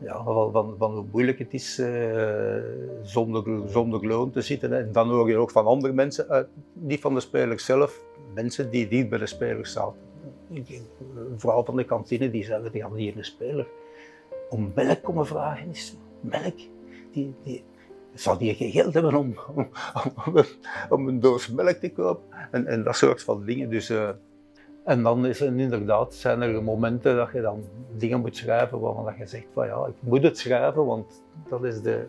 ja, 0.01 0.23
van, 0.23 0.75
van, 0.77 0.91
hoe 0.91 1.05
moeilijk 1.11 1.39
het 1.39 1.53
is 1.53 1.79
uh, 1.79 2.55
zonder, 3.01 3.69
zonder 3.69 4.07
loon 4.07 4.31
te 4.31 4.41
zitten. 4.41 4.73
En 4.73 4.91
dan 4.91 5.09
hoor 5.09 5.29
je 5.29 5.37
ook 5.37 5.51
van 5.51 5.65
andere 5.65 5.93
mensen, 5.93 6.29
uit, 6.29 6.47
niet 6.73 6.99
van 6.99 7.13
de 7.13 7.19
spelers 7.19 7.65
zelf, 7.65 8.03
mensen 8.33 8.69
die 8.69 8.87
niet 8.89 9.09
bij 9.09 9.19
de 9.19 9.25
spelers 9.25 9.71
zaten. 9.71 9.99
Vooral 11.37 11.65
van 11.65 11.75
de 11.75 11.83
kantine, 11.83 12.31
die 12.31 12.43
zeiden, 12.43 12.71
die 12.71 12.85
hier 12.95 13.17
een 13.17 13.25
speler 13.25 13.67
om 14.49 14.71
melk 14.75 15.03
komen 15.03 15.27
vragen. 15.27 15.69
Is 15.69 15.97
melk? 16.21 16.55
Die, 17.11 17.33
die, 17.43 17.63
zou 18.13 18.37
die 18.37 18.55
geen 18.55 18.71
geld 18.71 18.93
hebben 18.93 19.15
om, 19.15 19.35
om, 19.55 19.69
om, 20.89 21.07
een 21.07 21.19
doos 21.19 21.49
melk 21.49 21.77
te 21.77 21.91
kopen 21.91 22.23
en, 22.51 22.65
en 22.65 22.83
dat 22.83 22.95
soort 22.95 23.23
van 23.23 23.45
dingen. 23.45 23.69
Dus, 23.69 23.93
en 24.89 25.03
dan 25.03 25.25
is 25.25 25.41
er 25.41 25.59
inderdaad, 25.59 26.13
zijn 26.13 26.41
er 26.41 26.63
momenten 26.63 27.15
dat 27.15 27.31
je 27.31 27.41
dan 27.41 27.63
dingen 27.97 28.19
moet 28.19 28.35
schrijven 28.35 28.79
waarvan 28.79 29.05
dat 29.05 29.17
je 29.17 29.25
zegt 29.25 29.47
van 29.53 29.65
ja, 29.65 29.85
ik 29.85 29.93
moet 29.99 30.23
het 30.23 30.37
schrijven, 30.37 30.85
want 30.85 31.23
dat 31.49 31.63
is 31.63 31.81
de, 31.81 32.07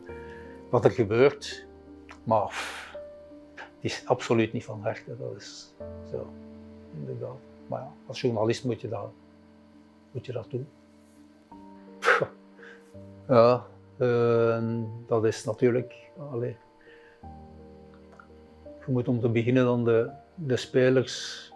wat 0.71 0.85
er 0.85 0.91
gebeurt. 0.91 1.67
Maar 2.25 2.51
het 3.55 3.65
is 3.81 4.03
absoluut 4.07 4.53
niet 4.53 4.65
van 4.65 4.81
harte, 4.83 5.17
dat 5.19 5.37
is 5.37 5.75
zo. 6.11 6.27
inderdaad. 6.99 7.37
Maar 7.67 7.81
ja, 7.81 7.93
als 8.07 8.21
journalist 8.21 8.65
moet 8.65 8.81
je 8.81 8.89
dat, 8.89 9.11
moet 10.11 10.27
je 10.27 10.33
dat 10.33 10.51
doen. 10.51 10.69
Ja, 13.29 13.67
uh, 13.99 14.65
dat 15.07 15.25
is 15.25 15.45
natuurlijk. 15.45 15.95
Allez, 16.31 16.55
je 18.87 18.93
moet 18.93 19.09
om 19.09 19.21
te 19.21 19.29
beginnen 19.29 19.65
dan 19.65 19.85
de, 19.85 20.11
de 20.35 20.57
spelers 20.57 21.50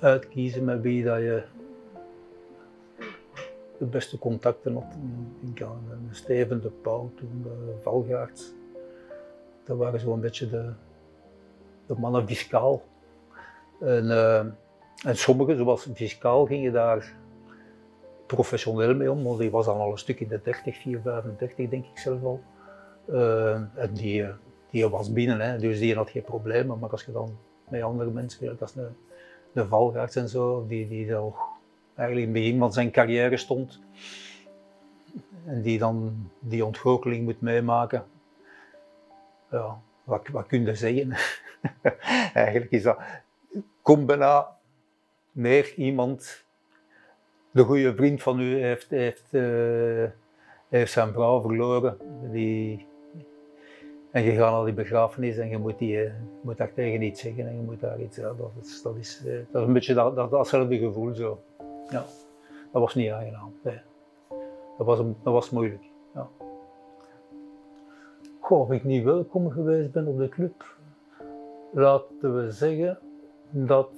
uitkiezen 0.00 0.64
met 0.64 0.80
wie 0.80 1.04
dat 1.04 1.18
je 1.18 1.42
de 3.78 3.84
beste 3.84 4.18
contacten 4.18 4.74
had. 4.74 4.96
Ik 5.54 5.62
aan 5.62 6.08
Steven 6.10 6.62
de 6.62 6.70
Pauw, 6.70 7.10
toen 7.14 7.42
de 7.42 7.74
Valgaard. 7.82 8.54
Dat 9.64 9.76
waren 9.76 10.00
zo'n 10.00 10.20
beetje 10.20 10.50
de, 10.50 10.72
de 11.86 11.94
mannen 11.98 12.26
fiscaal. 12.26 12.82
En, 13.80 14.04
uh, 14.04 14.38
en 15.04 15.16
sommigen, 15.16 15.56
zoals 15.56 15.88
fiscaal, 15.94 16.46
gingen 16.46 16.72
daar 16.72 17.14
professioneel 18.26 18.94
mee 18.94 19.10
om, 19.10 19.24
want 19.24 19.38
die 19.38 19.50
was 19.50 19.66
dan 19.66 19.78
al 19.78 19.90
een 19.90 19.98
stuk 19.98 20.20
in 20.20 20.28
de 20.28 20.40
30, 20.42 20.76
4, 20.76 21.00
35 21.00 21.68
denk 21.68 21.84
ik 21.84 21.98
zelf 21.98 22.22
al. 22.22 22.42
En 23.74 23.90
die, 23.92 24.26
die 24.70 24.88
was 24.88 25.12
binnen, 25.12 25.40
hè, 25.40 25.58
dus 25.58 25.78
die 25.78 25.94
had 25.94 26.10
geen 26.10 26.22
problemen. 26.22 26.78
Maar 26.78 26.90
als 26.90 27.04
je 27.04 27.12
dan 27.12 27.38
met 27.68 27.82
andere 27.82 28.10
mensen 28.10 28.44
werkt, 28.44 28.60
als 28.60 28.72
de, 28.72 28.88
de 29.56 29.66
Valgaards 29.66 30.16
en 30.16 30.28
zo, 30.28 30.66
die, 30.66 30.88
die 30.88 31.14
al 31.14 31.36
eigenlijk 31.94 32.28
in 32.28 32.34
het 32.34 32.42
begin 32.42 32.58
van 32.58 32.72
zijn 32.72 32.90
carrière 32.90 33.36
stond. 33.36 33.80
En 35.44 35.62
die 35.62 35.78
dan 35.78 36.28
die 36.38 36.64
ontgoocheling 36.64 37.24
moet 37.24 37.40
meemaken. 37.40 38.04
Ja, 39.50 39.80
wat, 40.04 40.28
wat 40.28 40.46
kun 40.46 40.64
je 40.64 40.74
zeggen? 40.74 41.16
eigenlijk 42.34 42.70
is 42.70 42.82
dat, 42.82 42.98
kom 43.82 44.06
bijna 44.06 44.56
meer 45.32 45.74
iemand, 45.74 46.44
de 47.50 47.62
goede 47.62 47.94
vriend 47.94 48.22
van 48.22 48.40
u 48.40 48.60
heeft, 48.60 48.90
heeft, 48.90 49.28
uh, 49.30 50.04
heeft 50.68 50.92
zijn 50.92 51.12
vrouw 51.12 51.40
verloren. 51.40 51.98
Die, 52.32 52.86
en 54.16 54.22
je 54.22 54.32
gaat 54.32 54.52
naar 54.52 54.64
die 54.64 54.74
begrafenis 54.74 55.36
en 55.36 55.48
je 55.48 55.58
moet, 55.58 55.78
die, 55.78 56.04
uh, 56.04 56.10
moet 56.40 56.56
daar 56.56 56.72
tegen 56.72 57.02
iets 57.02 57.20
zeggen 57.20 57.46
en 57.46 57.56
je 57.56 57.62
moet 57.62 57.80
daar 57.80 58.00
iets. 58.00 58.16
Dat, 58.16 58.36
is, 58.62 58.82
dat, 58.82 58.96
is, 58.96 59.22
uh, 59.26 59.38
dat 59.50 59.62
is 59.62 59.66
een 59.66 59.72
beetje 59.72 59.94
dat, 59.94 60.16
dat, 60.16 60.30
datzelfde 60.30 60.78
gevoel 60.78 61.14
zo. 61.14 61.38
Ja, 61.88 62.04
dat 62.72 62.82
was 62.82 62.94
niet 62.94 63.10
aangenaam. 63.10 63.54
Nee. 63.62 63.80
Dat, 64.78 64.86
was, 64.86 64.98
dat 64.98 65.32
was 65.32 65.50
moeilijk. 65.50 65.82
Ja. 66.14 66.28
Goh, 68.40 68.60
of 68.60 68.70
ik 68.70 68.84
niet 68.84 69.04
welkom 69.04 69.50
geweest 69.50 69.92
ben 69.92 70.06
op 70.06 70.18
de 70.18 70.28
club, 70.28 70.76
laten 71.72 72.36
we 72.36 72.50
zeggen 72.50 72.98
dat 73.50 73.90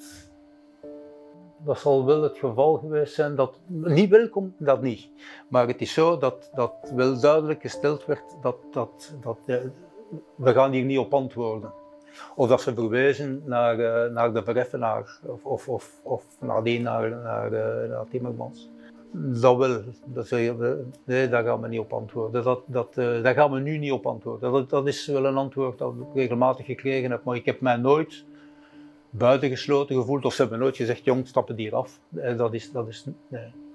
dat 1.65 1.79
zal 1.79 2.05
wel 2.05 2.23
het 2.23 2.39
geval 2.39 2.77
geweest 2.77 3.15
zijn 3.15 3.35
dat 3.35 3.59
niet 3.67 4.11
welkom, 4.11 4.55
dat 4.57 4.83
niet. 4.83 5.09
Maar 5.49 5.67
het 5.67 5.81
is 5.81 5.93
zo 5.93 6.19
dat, 6.19 6.51
dat 6.55 6.93
wel 6.95 7.21
duidelijk 7.21 7.61
gesteld 7.61 8.07
werd 8.07 8.37
dat, 8.43 8.57
dat, 8.71 9.15
dat 9.21 9.39
we 10.35 10.53
gaan 10.53 10.73
hier 10.73 10.85
niet 10.85 10.99
op 10.99 11.15
antwoorden. 11.15 11.73
Of 12.35 12.49
dat 12.49 12.63
ze 12.63 12.75
verwijzen 12.75 13.43
naar, 13.45 13.79
uh, 13.79 14.15
naar 14.15 14.33
de 14.33 14.43
vereffenaar 14.43 15.19
of, 15.27 15.45
of, 15.45 15.69
of, 15.69 16.01
of 16.03 16.25
nadien 16.41 16.83
naar, 16.83 17.11
naar, 17.11 17.53
uh, 17.53 17.91
naar 17.91 18.05
Timmermans. 18.11 18.71
Dat 19.13 19.57
wel, 19.57 19.83
dat 20.05 20.31
nee, 21.05 21.29
daar 21.29 21.45
gaan 21.45 21.61
we 21.61 21.69
niet 21.69 21.81
op 21.81 21.93
antwoorden. 21.93 22.45
Dat, 22.45 22.63
dat, 22.67 22.97
uh, 22.97 23.23
daar 23.23 23.35
gaan 23.35 23.51
we 23.51 23.61
nu 23.61 23.79
niet 23.79 23.93
op 23.93 24.07
antwoorden. 24.07 24.67
Dat, 24.69 24.87
is 24.87 25.07
wel 25.07 25.27
een 25.27 25.37
antwoord 25.37 25.79
dat 25.79 25.95
ik 25.95 26.15
regelmatig 26.15 26.67
gekregen 26.67 27.11
heb, 27.11 27.25
maar 27.25 27.37
ik 27.37 27.45
heb 27.45 27.61
mij 27.61 27.77
nooit 27.77 28.25
buitengesloten 29.11 29.97
gevoeld 29.97 30.25
of 30.25 30.35
ze 30.35 30.41
hebben 30.41 30.59
nooit 30.59 30.77
gezegd, 30.77 31.05
jong, 31.05 31.27
stappen 31.27 31.57
hier 31.57 31.75
af. 31.75 32.01
Dat 32.37 32.55
is, 32.55 32.73
dat 32.73 32.89
is, 32.89 33.05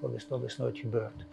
dat 0.02 0.12
is, 0.16 0.28
dat 0.28 0.44
is 0.44 0.58
nooit 0.58 0.78
gebeurd. 0.78 1.26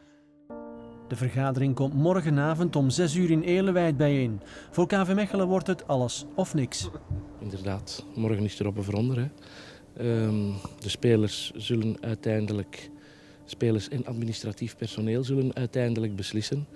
De 1.10 1.16
vergadering 1.16 1.74
komt 1.74 1.94
morgenavond 1.94 2.76
om 2.76 2.90
6 2.90 3.14
uur 3.14 3.30
in 3.30 3.42
Elewijd 3.42 3.96
bijeen. 3.96 4.40
Voor 4.70 4.86
KV 4.86 5.12
Mechelen 5.14 5.48
wordt 5.48 5.66
het 5.66 5.86
alles 5.86 6.24
of 6.34 6.54
niks. 6.54 6.88
Inderdaad, 7.38 8.04
morgen 8.14 8.44
is 8.44 8.58
er 8.58 8.66
op 8.66 8.76
een 8.76 8.84
veronder. 8.84 9.16
Hè. 9.16 9.28
Um, 10.24 10.54
de 10.78 10.88
spelers 10.88 11.52
zullen 11.56 11.96
uiteindelijk, 12.00 12.90
spelers 13.44 13.88
en 13.88 14.06
administratief 14.06 14.76
personeel 14.76 15.24
zullen 15.24 15.54
uiteindelijk 15.54 16.16
beslissen 16.16 16.66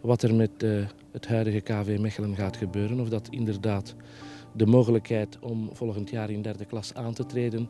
wat 0.00 0.22
er 0.22 0.34
met 0.34 0.62
uh, 0.62 0.86
het 1.12 1.26
huidige 1.26 1.60
KV 1.60 1.98
Mechelen 2.00 2.36
gaat 2.36 2.56
gebeuren. 2.56 3.00
Of 3.00 3.08
dat 3.08 3.28
inderdaad 3.30 3.94
de 4.52 4.66
mogelijkheid 4.66 5.38
om 5.38 5.70
volgend 5.72 6.10
jaar 6.10 6.30
in 6.30 6.42
derde 6.42 6.64
klas 6.64 6.94
aan 6.94 7.14
te 7.14 7.26
treden, 7.26 7.68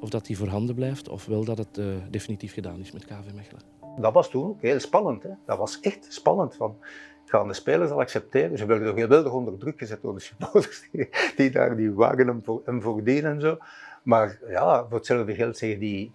of 0.00 0.10
dat 0.10 0.26
die 0.26 0.36
voorhanden 0.36 0.74
blijft, 0.74 1.08
ofwel 1.08 1.44
dat 1.44 1.58
het 1.58 1.78
uh, 1.78 1.86
definitief 2.10 2.52
gedaan 2.52 2.80
is 2.80 2.92
met 2.92 3.04
KV 3.04 3.34
Mechelen. 3.34 3.81
Dat 3.96 4.12
was 4.12 4.30
toen 4.30 4.48
ook 4.48 4.60
heel 4.60 4.80
spannend. 4.80 5.22
Hè? 5.22 5.30
Dat 5.46 5.58
was 5.58 5.80
echt 5.80 6.12
spannend. 6.12 6.54
Van, 6.54 6.76
gaan 7.24 7.48
de 7.48 7.54
spelers 7.54 7.90
al 7.90 8.00
accepteren? 8.00 8.58
Ze 8.58 8.66
werden 8.66 8.98
geweldig 8.98 9.32
onder 9.32 9.58
druk 9.58 9.78
gezet 9.78 10.02
door 10.02 10.14
de 10.14 10.20
supporters 10.20 10.88
die, 11.36 11.50
daar 11.50 11.76
die 11.76 11.92
wagen 11.92 12.26
hem, 12.26 12.42
voor, 12.44 12.62
voordien 12.64 13.24
en 13.24 13.40
zo. 13.40 13.56
Maar 14.02 14.38
ja, 14.48 14.86
voor 14.88 14.96
hetzelfde 14.96 15.34
geld 15.34 15.56
zeggen 15.56 15.78
die... 15.78 16.12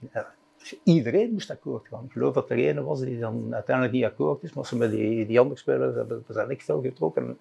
Iedereen 0.83 1.31
moest 1.31 1.51
akkoord 1.51 1.87
gaan. 1.87 2.03
Ik 2.05 2.11
geloof 2.11 2.33
dat 2.33 2.49
er 2.49 2.57
ene 2.57 2.83
was 2.83 2.99
die 2.99 3.19
dan 3.19 3.53
uiteindelijk 3.53 3.95
niet 3.95 4.05
akkoord 4.05 4.43
is, 4.43 4.53
maar 4.53 4.65
ze 4.65 4.77
met 4.77 4.91
die, 4.91 5.39
andere 5.39 5.59
spelers 5.59 5.95
hebben, 5.95 6.23
zijn 6.27 6.47
niks 6.47 6.65
getrokken. 6.65 7.37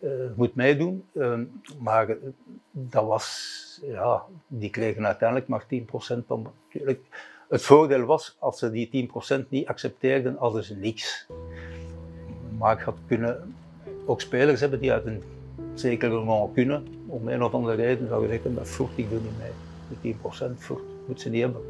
Uh, 0.00 0.10
moet 0.34 0.54
meedoen. 0.54 1.04
Uh, 1.12 1.40
maar 1.78 2.16
dat 2.70 3.06
was, 3.06 3.80
ja, 3.84 4.24
die 4.46 4.70
kregen 4.70 5.06
uiteindelijk 5.06 5.48
maar 5.48 5.64
10% 5.64 6.26
van. 6.26 6.52
Natuurlijk, 6.64 7.06
het 7.48 7.62
voordeel 7.62 8.04
was, 8.04 8.36
als 8.38 8.58
ze 8.58 8.70
die 8.70 9.08
10% 9.44 9.48
niet 9.48 9.66
accepteerden, 9.66 10.36
hadden 10.38 10.64
ze 10.64 10.76
niks. 10.76 11.26
Maar 12.58 12.78
ik 12.78 12.84
had 12.84 12.96
kunnen 13.06 13.54
ook 14.06 14.20
spelers 14.20 14.60
hebben 14.60 14.80
die 14.80 14.92
uit 14.92 15.06
een 15.06 15.22
zekere 15.74 16.10
normaal 16.10 16.50
kunnen, 16.54 16.86
om 17.06 17.28
een 17.28 17.42
of 17.42 17.52
andere 17.52 17.74
reden 17.74 18.08
zou 18.08 18.28
zeggen, 18.28 18.54
dat 18.54 18.68
voert 18.68 18.98
ik 18.98 19.10
doe 19.10 19.20
niet 19.20 19.38
mee. 19.38 20.14
De 20.14 20.50
10% 20.54 20.58
voert 20.58 20.82
moet 21.06 21.20
ze 21.20 21.28
niet 21.28 21.42
hebben. 21.42 21.62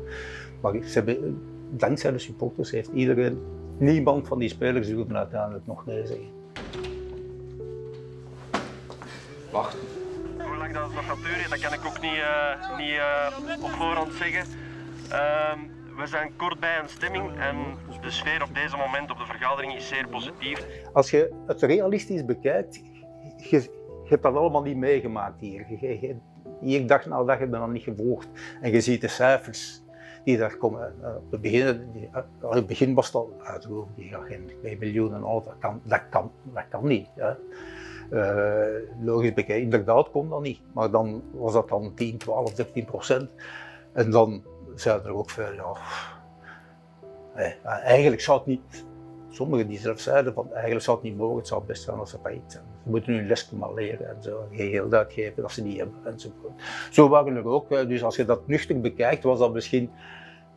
Maar 0.60 0.72
ze 0.72 0.92
hebben, 0.92 1.42
dankzij 1.70 2.10
de 2.12 2.18
supporters 2.18 2.70
heeft 2.70 2.90
iedereen, 2.94 3.42
niemand 3.78 4.28
van 4.28 4.38
die 4.38 4.48
spelers 4.48 4.86
durfde 4.86 5.14
uiteindelijk 5.14 5.66
nog 5.66 5.86
nee 5.86 6.06
zeggen. 6.06 6.34
Wacht. 9.50 9.76
Hoe 10.38 10.56
lang 10.56 10.72
dat 10.72 10.94
nog 10.94 11.06
gaat 11.06 11.22
duren, 11.22 11.50
dat 11.50 11.60
kan 11.60 11.72
ik 11.72 11.86
ook 11.86 12.00
niet, 12.00 12.12
uh, 12.12 12.78
niet 12.78 12.90
uh, 12.90 13.64
op 13.64 13.70
voorhand 13.70 14.12
zeggen. 14.12 14.65
Uh, 15.12 15.52
we 15.96 16.06
zijn 16.06 16.36
kort 16.36 16.60
bij 16.60 16.78
een 16.78 16.88
stemming 16.88 17.38
en 17.38 17.56
de 18.00 18.10
sfeer 18.10 18.42
op 18.42 18.54
deze 18.54 18.76
moment 18.76 19.10
op 19.10 19.18
de 19.18 19.26
vergadering 19.26 19.74
is 19.74 19.88
zeer 19.88 20.08
positief. 20.08 20.66
Als 20.92 21.10
je 21.10 21.32
het 21.46 21.62
realistisch 21.62 22.24
bekijkt, 22.24 22.80
je, 23.36 23.70
hebt 24.04 24.22
dat 24.22 24.34
allemaal 24.34 24.62
niet 24.62 24.76
meegemaakt 24.76 25.40
hier. 25.40 25.66
Je, 25.68 26.00
je, 26.00 26.16
hier 26.60 26.86
dag 26.86 27.06
na 27.06 27.24
dag 27.24 27.38
heb 27.38 27.52
je 27.52 27.58
dat 27.58 27.68
niet 27.68 27.82
gevolgd. 27.82 28.28
En 28.60 28.70
je 28.70 28.80
ziet 28.80 29.00
de 29.00 29.08
cijfers 29.08 29.82
die 30.24 30.38
daar 30.38 30.56
komen. 30.56 30.94
Uh, 31.00 31.08
het, 31.30 31.40
begin, 31.40 31.90
uh, 32.12 32.50
het 32.50 32.66
begin 32.66 32.94
was 32.94 33.06
het 33.06 33.14
al 33.14 33.32
uitgevoerd, 33.42 33.88
die 33.96 34.16
agent, 34.16 34.50
2 34.60 34.78
miljoen 34.78 35.14
en 35.14 35.22
al, 35.22 35.42
dat 35.44 35.54
kan, 35.58 35.80
dat 35.82 36.02
kan, 36.10 36.30
dat 36.42 36.64
kan 36.68 36.86
niet. 36.86 37.08
Uh, 37.16 38.64
logisch 39.02 39.34
bekijken, 39.34 39.62
inderdaad 39.62 40.10
kon 40.10 40.28
dat 40.28 40.42
niet. 40.42 40.60
Maar 40.72 40.90
dan 40.90 41.22
was 41.32 41.52
dat 41.52 41.68
dan 41.68 41.94
10, 41.94 42.18
12, 42.18 42.54
13 42.54 42.84
procent. 42.84 43.30
En 43.92 44.10
dan 44.10 44.42
zeiden 44.80 45.06
er 45.06 45.14
ook 45.14 45.30
veel, 45.30 45.52
ja, 45.52 45.76
nee, 47.34 47.54
eigenlijk 47.62 48.20
zou 48.20 48.38
het 48.38 48.46
niet, 48.46 48.84
sommigen 49.30 49.68
die 49.68 49.78
zelf 49.78 50.00
zeiden 50.00 50.34
van 50.34 50.52
eigenlijk 50.52 50.84
zou 50.84 50.96
het 50.96 51.06
niet 51.06 51.16
mogen, 51.16 51.36
het 51.36 51.46
zou 51.46 51.64
best 51.64 51.82
zijn 51.82 51.98
als 51.98 52.10
ze 52.10 52.18
failliet 52.22 52.52
zijn. 52.52 52.64
Ze 52.84 52.90
moeten 52.90 53.14
een 53.14 53.26
les 53.26 53.50
maar 53.50 53.74
leren 53.74 54.08
en 54.08 54.22
zo, 54.22 54.48
geen 54.52 54.70
geld 54.70 54.94
uitgeven 54.94 55.42
dat 55.42 55.52
ze 55.52 55.62
niet 55.62 55.78
hebben 55.78 55.98
enzovoort. 56.04 56.62
Zo 56.90 57.08
waren 57.08 57.36
er 57.36 57.46
ook, 57.46 57.68
dus 57.68 58.04
als 58.04 58.16
je 58.16 58.24
dat 58.24 58.46
nuchter 58.46 58.80
bekijkt, 58.80 59.22
was 59.22 59.38
dat 59.38 59.52
misschien 59.52 59.90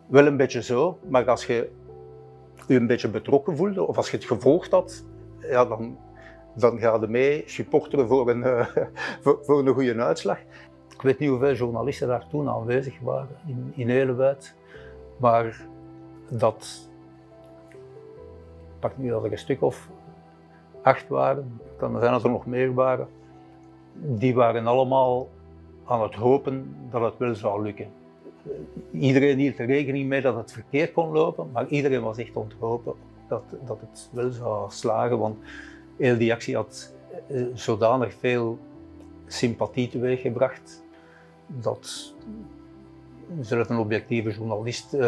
wel 0.08 0.26
een 0.26 0.38
beetje 0.38 0.62
zo, 0.62 1.00
maar 1.08 1.30
als 1.30 1.46
je 1.46 1.70
je 2.68 2.76
een 2.76 2.88
beetje 2.88 3.10
betrokken 3.10 3.58
voelde 3.58 3.88
of 3.88 3.98
als 3.98 4.12
je 4.12 4.18
het 4.18 4.26
gevolgd 4.26 4.72
had, 4.72 5.06
ja, 5.40 5.66
dan, 5.66 5.98
dan 6.56 6.80
ga 6.80 6.98
je 7.02 7.08
mee 7.08 7.44
supporteren 7.46 8.08
voor 8.08 8.30
een, 8.30 8.68
voor, 9.24 9.40
voor 9.42 9.60
een 9.60 9.74
goede 9.74 9.96
uitslag. 9.96 10.40
Ik 11.00 11.06
weet 11.06 11.20
niet 11.20 11.30
hoeveel 11.30 11.54
journalisten 11.54 12.08
daar 12.08 12.28
toen 12.28 12.50
aanwezig 12.50 13.00
waren 13.00 13.36
in, 13.48 13.72
in 13.76 13.90
Elewijd, 13.90 14.56
maar 15.18 15.66
dat, 16.30 16.90
pak 18.80 18.98
nu 18.98 19.10
dat 19.10 19.24
er 19.24 19.32
een 19.32 19.38
stuk 19.38 19.62
of 19.62 19.90
acht 20.82 21.08
waren, 21.08 21.60
dan 21.78 22.00
zijn 22.00 22.14
er 22.14 22.30
nog 22.30 22.46
meer 22.46 22.74
waren, 22.74 23.08
die 23.94 24.36
waren 24.36 24.68
allemaal 24.68 25.30
aan 25.86 26.02
het 26.02 26.16
hopen 26.16 26.76
dat 26.92 27.02
het 27.02 27.18
wel 27.18 27.36
zou 27.36 27.64
lukken. 27.64 27.88
Iedereen 28.92 29.38
hield 29.38 29.60
er 29.60 29.66
rekening 29.66 30.08
mee 30.08 30.22
dat 30.22 30.36
het 30.36 30.52
verkeerd 30.52 30.94
kon 30.94 31.12
lopen, 31.12 31.50
maar 31.52 31.68
iedereen 31.68 32.02
was 32.02 32.18
echt 32.18 32.36
onthopen 32.36 32.94
dat, 33.28 33.44
dat 33.66 33.80
het 33.80 34.10
wel 34.12 34.32
zou 34.32 34.72
slagen, 34.72 35.20
want 35.20 35.38
heel 35.98 36.18
die 36.18 36.34
actie 36.34 36.56
had 36.56 36.94
eh, 37.28 37.42
zodanig 37.54 38.14
veel 38.14 38.58
sympathie 39.28 39.90
teweeggebracht 39.90 40.88
dat 41.50 42.14
zelf 43.40 43.70
een 43.70 43.78
objectieve 43.78 44.32
journalist, 44.32 44.94
uh, 44.94 45.00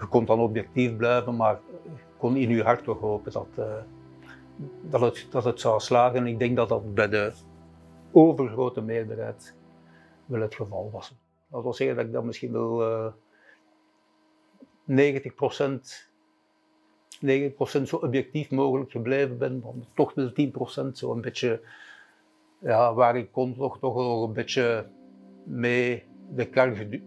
je 0.00 0.06
kon 0.10 0.24
dan 0.24 0.40
objectief 0.40 0.96
blijven, 0.96 1.36
maar 1.36 1.60
kon 2.16 2.36
in 2.36 2.48
je 2.48 2.62
hart 2.62 2.84
toch 2.84 3.00
hopen 3.00 3.32
dat, 3.32 3.48
uh, 3.58 3.74
dat, 4.80 5.00
het, 5.00 5.26
dat 5.30 5.44
het 5.44 5.60
zou 5.60 5.80
slagen. 5.80 6.26
Ik 6.26 6.38
denk 6.38 6.56
dat 6.56 6.68
dat 6.68 6.94
bij 6.94 7.08
de 7.08 7.32
overgrote 8.12 8.80
meerderheid 8.80 9.54
wel 10.26 10.40
het 10.40 10.54
geval 10.54 10.90
was. 10.92 11.14
Dat 11.50 11.62
wil 11.62 11.74
zeggen 11.74 11.96
dat 11.96 12.06
ik 12.06 12.12
dat 12.12 12.24
misschien 12.24 12.52
wel 12.52 12.82
uh, 12.82 13.12
90 14.84 15.32
90% 17.26 17.82
zo 17.82 17.96
objectief 17.96 18.50
mogelijk 18.50 18.90
gebleven 18.90 19.38
ben, 19.38 19.60
maar 19.60 19.72
toch 19.94 20.14
wel 20.14 20.32
10% 20.88 20.92
zo 20.92 21.12
een 21.12 21.20
beetje, 21.20 21.60
ja, 22.58 22.94
waar 22.94 23.16
ik 23.16 23.32
kon 23.32 23.54
toch, 23.54 23.78
toch 23.78 23.94
wel 23.94 24.24
een 24.24 24.32
beetje 24.32 24.86
mee 25.48 26.02
de 26.34 26.44
kar, 26.44 26.76
gedu 26.76 27.02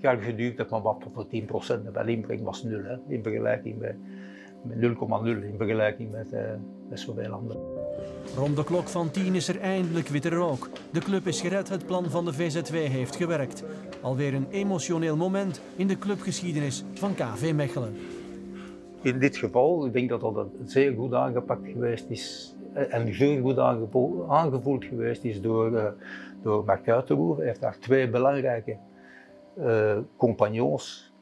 kar 0.00 0.16
geduwd 0.16 0.58
heb, 0.58 0.70
maar 0.70 0.82
wat 0.82 1.04
voor 1.14 1.26
10%. 1.26 1.84
En 1.84 1.92
bij 1.92 2.06
inbreng 2.06 2.42
was 2.42 2.62
nul, 2.62 2.82
hè, 2.84 2.96
in 3.08 3.22
vergelijking 3.22 3.78
met, 3.78 3.96
met 4.62 4.76
0,0 4.80 5.44
in 5.44 5.54
vergelijking 5.56 6.10
met, 6.10 6.32
uh, 6.32 6.40
met 6.88 7.00
zoveel 7.00 7.32
anderen. 7.32 7.62
Rond 8.36 8.56
de 8.56 8.64
klok 8.64 8.88
van 8.88 9.10
10 9.10 9.34
is 9.34 9.48
er 9.48 9.60
eindelijk 9.60 10.08
witte 10.08 10.28
rook. 10.28 10.68
De 10.92 11.00
club 11.00 11.26
is 11.26 11.40
gered, 11.40 11.68
het 11.68 11.86
plan 11.86 12.10
van 12.10 12.24
de 12.24 12.32
VZW 12.32 12.74
heeft 12.74 13.16
gewerkt. 13.16 13.64
Alweer 14.00 14.34
een 14.34 14.46
emotioneel 14.50 15.16
moment 15.16 15.62
in 15.76 15.86
de 15.86 15.98
clubgeschiedenis 15.98 16.84
van 16.94 17.14
KV 17.14 17.52
Mechelen 17.54 17.94
in 19.02 19.18
dit 19.18 19.36
geval, 19.36 19.86
ik 19.86 19.92
denk 19.92 20.08
dat 20.08 20.20
dat 20.20 20.46
zeer 20.64 20.94
goed 20.94 21.14
aangepakt 21.14 21.68
geweest 21.68 22.06
is 22.08 22.54
eh, 22.72 22.94
en 22.94 23.14
zeer 23.14 23.40
goed 23.40 23.58
aangevoeld 24.28 24.84
geweest 24.84 25.24
is 25.24 25.40
door, 25.40 25.70
uh, 25.72 25.84
door 26.42 26.64
Mark 26.64 26.88
Uiterhoeven. 26.88 27.36
Hij 27.36 27.46
heeft 27.46 27.60
daar 27.60 27.78
twee 27.78 28.10
belangrijke 28.10 28.76
uh, 29.58 29.98
compagnons. 30.16 31.12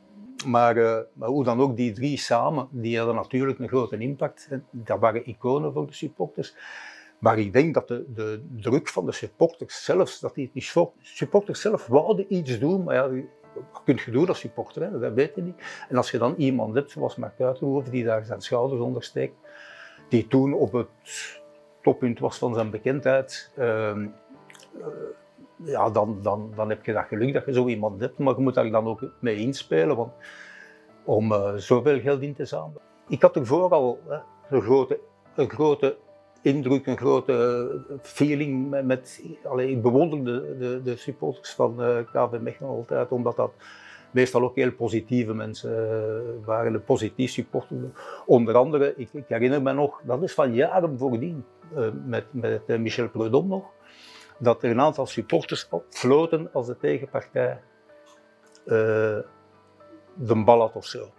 Maar, 0.46 0.76
uh, 0.76 0.98
maar, 1.12 1.28
hoe 1.28 1.44
dan 1.44 1.60
ook, 1.60 1.76
die 1.76 1.92
drie 1.92 2.18
samen, 2.18 2.68
die 2.70 2.96
hadden 2.96 3.14
natuurlijk 3.14 3.58
een 3.58 3.68
grote 3.68 3.98
impact. 3.98 4.48
Dat 4.70 4.98
waren 4.98 5.28
iconen 5.28 5.72
voor 5.72 5.86
de 5.86 5.92
supporters. 5.92 6.56
Maar 7.18 7.38
ik 7.38 7.52
denk 7.52 7.74
dat 7.74 7.88
de, 7.88 8.04
de 8.14 8.44
druk 8.60 8.88
van 8.88 9.06
de 9.06 9.12
supporters 9.12 9.84
zelfs, 9.84 10.20
dat 10.20 10.34
die, 10.34 10.50
supporters 11.00 11.60
zelf 11.60 11.86
wouden 11.86 12.34
iets 12.34 12.58
doen, 12.58 12.84
maar 12.84 12.94
ja, 12.94 13.08
wat 13.72 13.82
kun 13.84 13.98
je 14.04 14.10
doen 14.10 14.28
als 14.28 14.38
supporter, 14.38 14.82
hè? 14.82 14.98
dat 14.98 15.12
weet 15.12 15.34
je 15.34 15.42
niet. 15.42 15.86
En 15.88 15.96
als 15.96 16.10
je 16.10 16.18
dan 16.18 16.34
iemand 16.36 16.74
hebt, 16.74 16.90
zoals 16.90 17.16
Mark 17.16 17.40
Uiterhoven, 17.40 17.90
die 17.90 18.04
daar 18.04 18.24
zijn 18.24 18.40
schouders 18.40 18.80
onder 18.80 19.02
steekt, 19.02 19.34
die 20.08 20.26
toen 20.26 20.52
op 20.52 20.72
het 20.72 21.40
toppunt 21.82 22.18
was 22.18 22.38
van 22.38 22.54
zijn 22.54 22.70
bekendheid, 22.70 23.52
uh, 23.58 23.96
ja, 25.64 25.90
dan, 25.90 26.18
dan, 26.22 26.52
dan 26.54 26.68
heb 26.68 26.84
je 26.84 26.92
dat 26.92 27.04
geluk 27.04 27.32
dat 27.32 27.44
je 27.44 27.52
zo 27.52 27.66
iemand 27.66 28.00
hebt, 28.00 28.18
maar 28.18 28.34
je 28.36 28.42
moet 28.42 28.54
daar 28.54 28.70
dan 28.70 28.86
ook 28.86 29.02
mee 29.18 29.36
inspelen 29.36 29.96
want, 29.96 30.12
om 31.04 31.32
uh, 31.32 31.54
zoveel 31.54 32.00
geld 32.00 32.22
in 32.22 32.34
te 32.34 32.44
zamelen. 32.44 32.82
Ik 33.08 33.22
had 33.22 33.36
ervoor 33.36 33.70
al 33.70 33.98
een, 34.48 34.62
grote, 34.62 35.00
een 35.34 35.50
grote 35.50 35.96
indruk, 36.42 36.86
een 36.86 36.96
grote 36.96 37.68
feeling 38.02 38.70
met, 38.70 38.84
met 38.84 39.22
ik 39.56 39.82
bewonderde 39.82 40.56
de, 40.58 40.80
de, 40.82 40.96
supporters 40.96 41.50
van 41.50 41.74
uh, 41.78 41.98
eh, 41.98 42.06
KV 42.06 42.40
Mechelen 42.40 42.70
altijd, 42.70 43.12
omdat 43.12 43.36
dat 43.36 43.52
meestal 44.10 44.42
ook 44.42 44.56
heel 44.56 44.72
positieve 44.72 45.34
mensen 45.34 46.44
waren, 46.44 46.74
een 46.74 46.84
positief 46.84 47.30
supporter. 47.30 47.76
Onder 48.26 48.54
andere, 48.54 48.94
ik, 48.96 49.08
ik, 49.12 49.24
herinner 49.28 49.62
me 49.62 49.72
nog, 49.72 50.00
dat 50.04 50.22
is 50.22 50.34
van 50.34 50.54
jaren 50.54 50.98
voordien, 50.98 51.44
met, 52.04 52.24
met 52.30 52.78
Michel 52.78 53.08
Prudhomme 53.08 53.48
nog, 53.48 53.64
dat 54.38 54.62
er 54.62 54.70
een 54.70 54.80
aantal 54.80 55.06
supporters 55.06 55.68
floten 55.88 56.48
als 56.52 56.66
de 56.66 56.76
tegenpartij 56.78 57.60
de 60.16 60.42
bal 60.44 60.60
had 60.60 60.76
of 60.76 60.86
zo. 60.86 61.10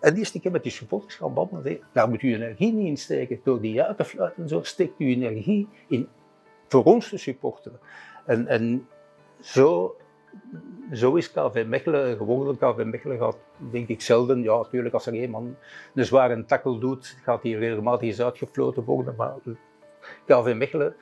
En 0.00 0.14
die 0.14 0.22
is 0.22 0.34
een 0.34 0.52
met 0.52 0.62
die 0.62 0.72
supporters 0.72 1.14
gaan 1.14 1.34
babbelen. 1.34 1.80
Daar 1.92 2.08
moet 2.08 2.22
u 2.22 2.34
energie 2.34 2.72
niet 2.72 2.86
in 2.86 2.96
steken. 2.96 3.40
Door 3.44 3.60
die 3.60 3.82
uit 3.82 3.96
te 3.96 4.04
fluiten 4.04 4.42
en 4.42 4.48
zo 4.48 4.62
steekt 4.62 5.00
u 5.00 5.06
energie 5.06 5.68
in 5.88 6.08
voor 6.68 6.84
ons 6.84 7.08
te 7.08 7.16
supporteren. 7.16 7.78
En, 8.24 8.46
en 8.46 8.88
zo, 9.40 9.96
zo 10.92 11.14
is 11.14 11.30
KV 11.30 11.64
Mechelen 11.66 12.16
geworden. 12.16 12.56
KV 12.56 12.84
Mechelen 12.84 13.18
gaat, 13.18 13.36
denk 13.70 13.88
ik, 13.88 14.00
zelden, 14.00 14.42
ja 14.42 14.56
natuurlijk 14.56 14.94
als 14.94 15.06
er 15.06 15.14
iemand 15.14 15.56
een 15.94 16.04
zware 16.04 16.44
tackle 16.44 16.78
doet, 16.78 17.18
gaat 17.22 17.42
hij 17.42 17.52
regelmatig 17.52 18.08
eens 18.08 18.20
uitgefloten 18.20 18.84
worden. 18.84 19.14
Maar 19.16 19.34
KV 20.24 20.54
Mechelen 20.56 20.94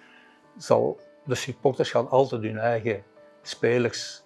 zal, 0.56 0.98
de 1.24 1.34
supporters 1.34 1.90
gaan 1.90 2.08
altijd 2.08 2.42
hun 2.42 2.58
eigen 2.58 3.02
spelers 3.42 4.24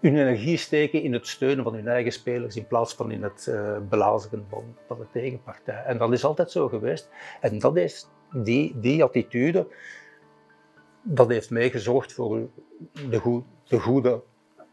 hun 0.00 0.16
energie 0.16 0.56
steken 0.56 1.02
in 1.02 1.12
het 1.12 1.26
steunen 1.26 1.64
van 1.64 1.74
hun 1.74 1.88
eigen 1.88 2.12
spelers 2.12 2.56
in 2.56 2.66
plaats 2.66 2.94
van 2.94 3.10
in 3.10 3.22
het 3.22 3.46
uh, 3.48 3.78
belazigen 3.88 4.46
van, 4.48 4.76
van 4.86 4.98
de 4.98 5.06
tegenpartij. 5.12 5.82
En 5.84 5.98
dat 5.98 6.12
is 6.12 6.24
altijd 6.24 6.50
zo 6.50 6.68
geweest. 6.68 7.08
En 7.40 7.58
dat 7.58 7.76
is 7.76 8.08
die, 8.32 8.80
die 8.80 9.04
attitude, 9.04 9.66
dat 11.02 11.28
heeft 11.28 11.50
meegezorgd 11.50 12.12
voor 12.12 12.48
de, 12.92 13.42
de 13.64 13.80
goede 13.80 14.22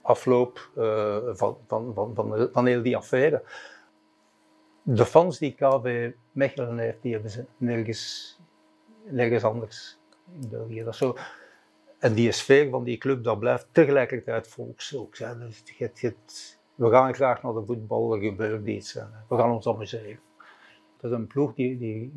afloop 0.02 0.70
uh, 0.78 1.18
van, 1.32 1.58
van, 1.68 1.92
van, 1.94 2.50
van, 2.54 2.66
heel 2.66 2.82
die 2.82 2.98
affaire. 2.98 3.44
De 4.84 5.06
fans 5.06 5.38
die 5.38 5.54
KV 5.54 6.12
Mechelen 6.32 6.78
heeft, 6.78 7.02
die 7.02 7.14
hebben 7.14 7.32
ze 7.32 7.46
nergens, 7.58 8.40
nergens 9.04 9.44
anders. 9.44 9.98
Dat 10.26 10.70
is 10.70 10.98
zo, 10.98 11.16
en 12.00 12.14
die 12.14 12.32
sfeer 12.32 12.70
van 12.70 12.84
die 12.84 12.98
club, 12.98 13.24
dat 13.24 13.40
blijft 13.40 13.68
tegelijkertijd 13.72 14.48
volks 14.48 14.96
ook. 14.96 15.18
Dus 15.18 15.64
het, 15.78 16.02
het, 16.02 16.60
we 16.76 16.90
gaan 16.90 17.14
graag 17.14 17.44
naar 17.44 17.54
de 17.54 17.66
voetbal, 17.66 18.14
er 18.14 18.22
gebeurt 18.22 18.68
iets. 18.68 18.94
We 19.30 19.36
gaan 19.36 19.52
ons 19.52 19.68
amuseren. 19.68 20.20
Dat 21.00 21.12
is 21.12 21.18
een 21.18 21.28
ploeg 21.28 21.54
die, 21.54 21.78
die, 21.78 22.12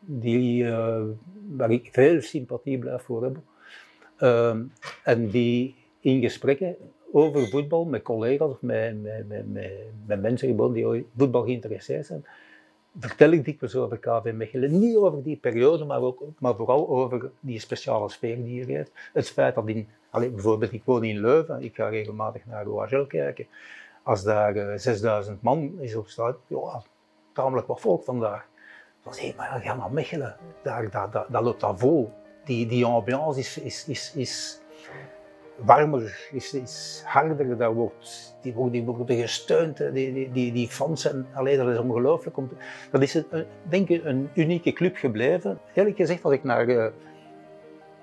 die, 0.00 0.64
uh, 0.64 1.02
waar 1.48 1.70
ik 1.70 1.88
veel 1.92 2.20
sympathie 2.20 2.78
blijf 2.78 3.02
voor 3.02 3.22
hebben. 3.22 3.44
Uh, 4.18 4.56
en 5.04 5.28
die 5.28 5.74
in 6.00 6.20
gesprekken 6.20 6.76
over 7.12 7.48
voetbal 7.48 7.84
met 7.84 8.02
collega's 8.02 8.54
met, 8.60 9.02
met, 9.02 9.28
met, 9.28 9.72
met 10.06 10.20
mensen 10.20 10.72
die 10.72 11.06
voetbal 11.16 11.42
geïnteresseerd 11.42 12.06
zijn, 12.06 12.24
vertel 12.98 13.30
ik 13.30 13.44
dikwijls 13.44 13.76
over 13.76 13.98
KV 13.98 14.32
Mechelen. 14.32 14.78
Niet 14.78 14.96
over 14.96 15.22
die 15.22 15.36
periode, 15.36 15.84
maar, 15.84 16.00
ook, 16.00 16.22
maar 16.38 16.54
vooral 16.54 16.88
over 16.88 17.30
die 17.40 17.60
speciale 17.60 18.08
sfeer 18.08 18.44
die 18.44 18.62
er 18.62 18.80
is. 18.80 18.86
Het 19.12 19.30
feit 19.30 19.54
dat 19.54 19.68
in, 19.68 19.88
allez, 20.10 20.30
bijvoorbeeld 20.30 20.72
ik 20.72 20.82
woon 20.84 21.04
in 21.04 21.20
Leuven, 21.20 21.62
ik 21.62 21.74
ga 21.74 21.88
regelmatig 21.88 22.46
naar 22.46 22.66
OHL 22.66 23.06
kijken. 23.06 23.46
Als 24.02 24.22
daar 24.22 24.56
uh, 24.56 24.72
eh, 24.72 24.78
6000 24.78 25.42
man 25.42 25.80
is 25.80 25.94
op 25.94 26.08
straat, 26.08 26.36
ja, 26.46 26.82
tamelijk 27.32 27.66
wat 27.66 27.80
volk 27.80 28.04
vandaag. 28.04 28.46
Dan 29.02 29.14
zeg 29.14 29.36
maar 29.36 29.60
ga 29.60 29.74
naar 29.74 29.92
Mechelen, 29.92 30.36
daar, 30.62 30.90
daar, 30.90 31.10
daar, 31.10 31.26
daar 31.28 31.42
loopt 31.42 31.60
dat 31.60 31.80
vol. 31.80 32.12
Die, 32.44 32.66
die 32.66 32.84
ambiance 32.84 33.40
is, 33.40 33.58
is, 33.58 33.88
is, 33.88 34.12
is 34.14 34.60
warmer, 35.64 36.28
is, 36.32 36.54
is 36.54 37.02
harder, 37.06 37.56
daar 37.56 37.74
wordt, 37.74 38.36
die, 38.40 38.70
die 38.70 38.84
worden 38.84 39.16
gesteund, 39.16 39.76
die, 39.76 40.12
die, 40.12 40.32
die, 40.32 40.52
die 40.52 40.68
fans 40.68 41.02
zijn, 41.02 41.26
alleen 41.34 41.56
dat 41.56 41.68
is 41.68 41.78
ongelooflijk. 41.78 42.36
Dat 42.90 43.02
is 43.02 43.14
een, 43.14 43.46
denk 43.62 43.88
ik 43.88 44.04
een 44.04 44.30
unieke 44.34 44.72
club 44.72 44.96
gebleven. 44.96 45.58
Eerlijk 45.74 45.96
gezegd, 45.96 46.24
als 46.24 46.32
ik 46.32 46.44
naar 46.44 46.68
uh, 46.68 46.86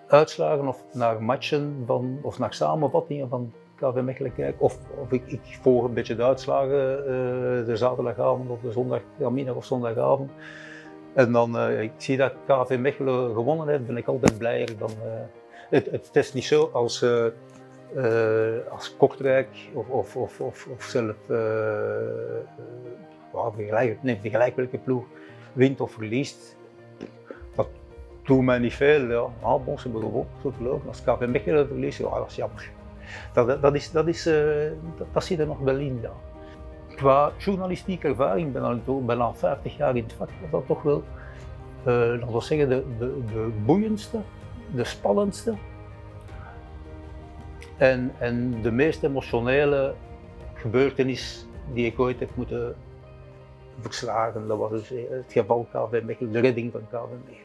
uitslagen 0.08 0.68
of 0.68 0.84
naar 0.94 1.24
matchen 1.24 1.84
van, 1.86 2.20
of 2.22 2.40
naar 2.40 2.54
samenvattingen 2.54 3.30
van 3.30 3.54
KV 3.76 4.02
Mechelen 4.02 4.34
kijk, 4.34 4.56
of, 4.58 4.78
of 5.02 5.12
ik, 5.12 5.24
ik 5.26 5.60
volg 5.62 5.84
een 5.84 5.94
beetje 5.94 6.16
de 6.16 6.24
uitslagen 6.24 6.98
uh, 7.00 7.06
de 7.66 7.74
zaterdagavond 7.74 8.50
of 8.50 8.60
de 8.62 8.72
zondagmiddag 8.72 9.56
of 9.56 9.66
zondagavond. 9.66 10.32
En 11.14 11.32
dan 11.32 11.56
uh, 11.56 11.82
ik 11.82 11.92
zie 11.98 12.18
dat 12.18 12.34
KV 12.46 12.78
Mechelen 12.80 13.34
gewonnen 13.34 13.68
heeft, 13.68 13.86
ben 13.86 13.98
ik 13.98 14.08
altijd 14.08 14.38
blijer 14.38 14.78
dan 14.78 14.92
het, 15.70 15.92
het, 15.92 16.10
is 16.14 16.34
niet 16.34 16.44
zo 16.44 16.70
als, 16.74 17.02
uh, 17.02 17.26
als 18.72 18.96
Kortrijk 18.98 19.48
of, 19.74 19.88
of, 19.88 20.16
of, 20.16 20.42
of, 20.42 20.68
of 20.68 20.84
zelf 20.84 21.16
uh, 21.28 21.38
vergelijk, 23.56 24.04
nee, 24.04 24.20
welke 24.32 24.78
ploeg 24.78 25.06
wint 25.54 25.82
of 25.82 25.92
verliest. 25.92 26.58
Dat 27.56 27.68
doet 28.24 28.42
mij 28.42 28.60
niet 28.60 28.74
veel. 28.74 29.10
Ja. 29.10 29.26
Ah, 29.42 29.66
bon, 29.66 29.80
ze 29.80 29.84
hebben 29.84 30.02
gewonnen, 30.02 30.34
zo 30.42 30.52
te 30.58 30.64
lopen. 30.64 30.88
Als 30.88 31.04
KV 31.04 31.28
Mechelen 31.28 31.68
verliest, 31.68 32.00
ja, 32.00 32.10
dat 32.10 32.30
is 32.30 32.36
jammer. 32.36 32.70
Dat, 33.34 33.76
is, 33.76 33.92
dat, 33.92 34.08
is, 34.08 34.24
dat, 34.24 35.08
dat 35.12 35.24
zit 35.24 35.40
er 35.40 35.48
nog 35.48 35.60
wel 35.60 35.78
in. 35.78 36.06
Qua 36.96 37.32
journalistieke 37.38 38.08
ervaring, 38.08 38.48
ik 38.48 38.54
ben 38.54 38.64
al, 38.64 39.06
ben 39.06 39.22
al 39.22 39.34
50 39.34 39.78
jaar 39.78 39.96
in 39.96 40.04
het 40.04 40.14
vak, 40.14 40.30
dat 40.42 40.52
dat 40.52 40.66
toch 40.66 40.82
wel, 40.82 41.04
uh, 41.88 42.32
we 42.32 42.42
zeggen, 42.42 42.70
de, 42.70 42.84
de, 43.00 43.14
de 43.34 43.50
boeiendste 43.66 44.18
de 44.74 44.84
spannendste 44.84 45.54
en, 47.78 48.12
en 48.20 48.62
de 48.62 48.72
meest 48.72 49.04
emotionele 49.04 49.94
gebeurtenis 50.54 51.46
die 51.74 51.86
ik 51.86 52.00
ooit 52.00 52.20
heb 52.20 52.36
moeten 52.36 52.76
verslagen. 53.80 54.48
Dat 54.48 54.58
was 54.58 54.72
dus 54.72 54.90
het 54.90 55.32
geval 55.32 55.68
KV 55.72 56.02
Mechelen, 56.04 56.32
de 56.32 56.40
redding 56.40 56.72
van 56.72 56.82
KV 56.88 57.12
Mechelen. 57.26 57.45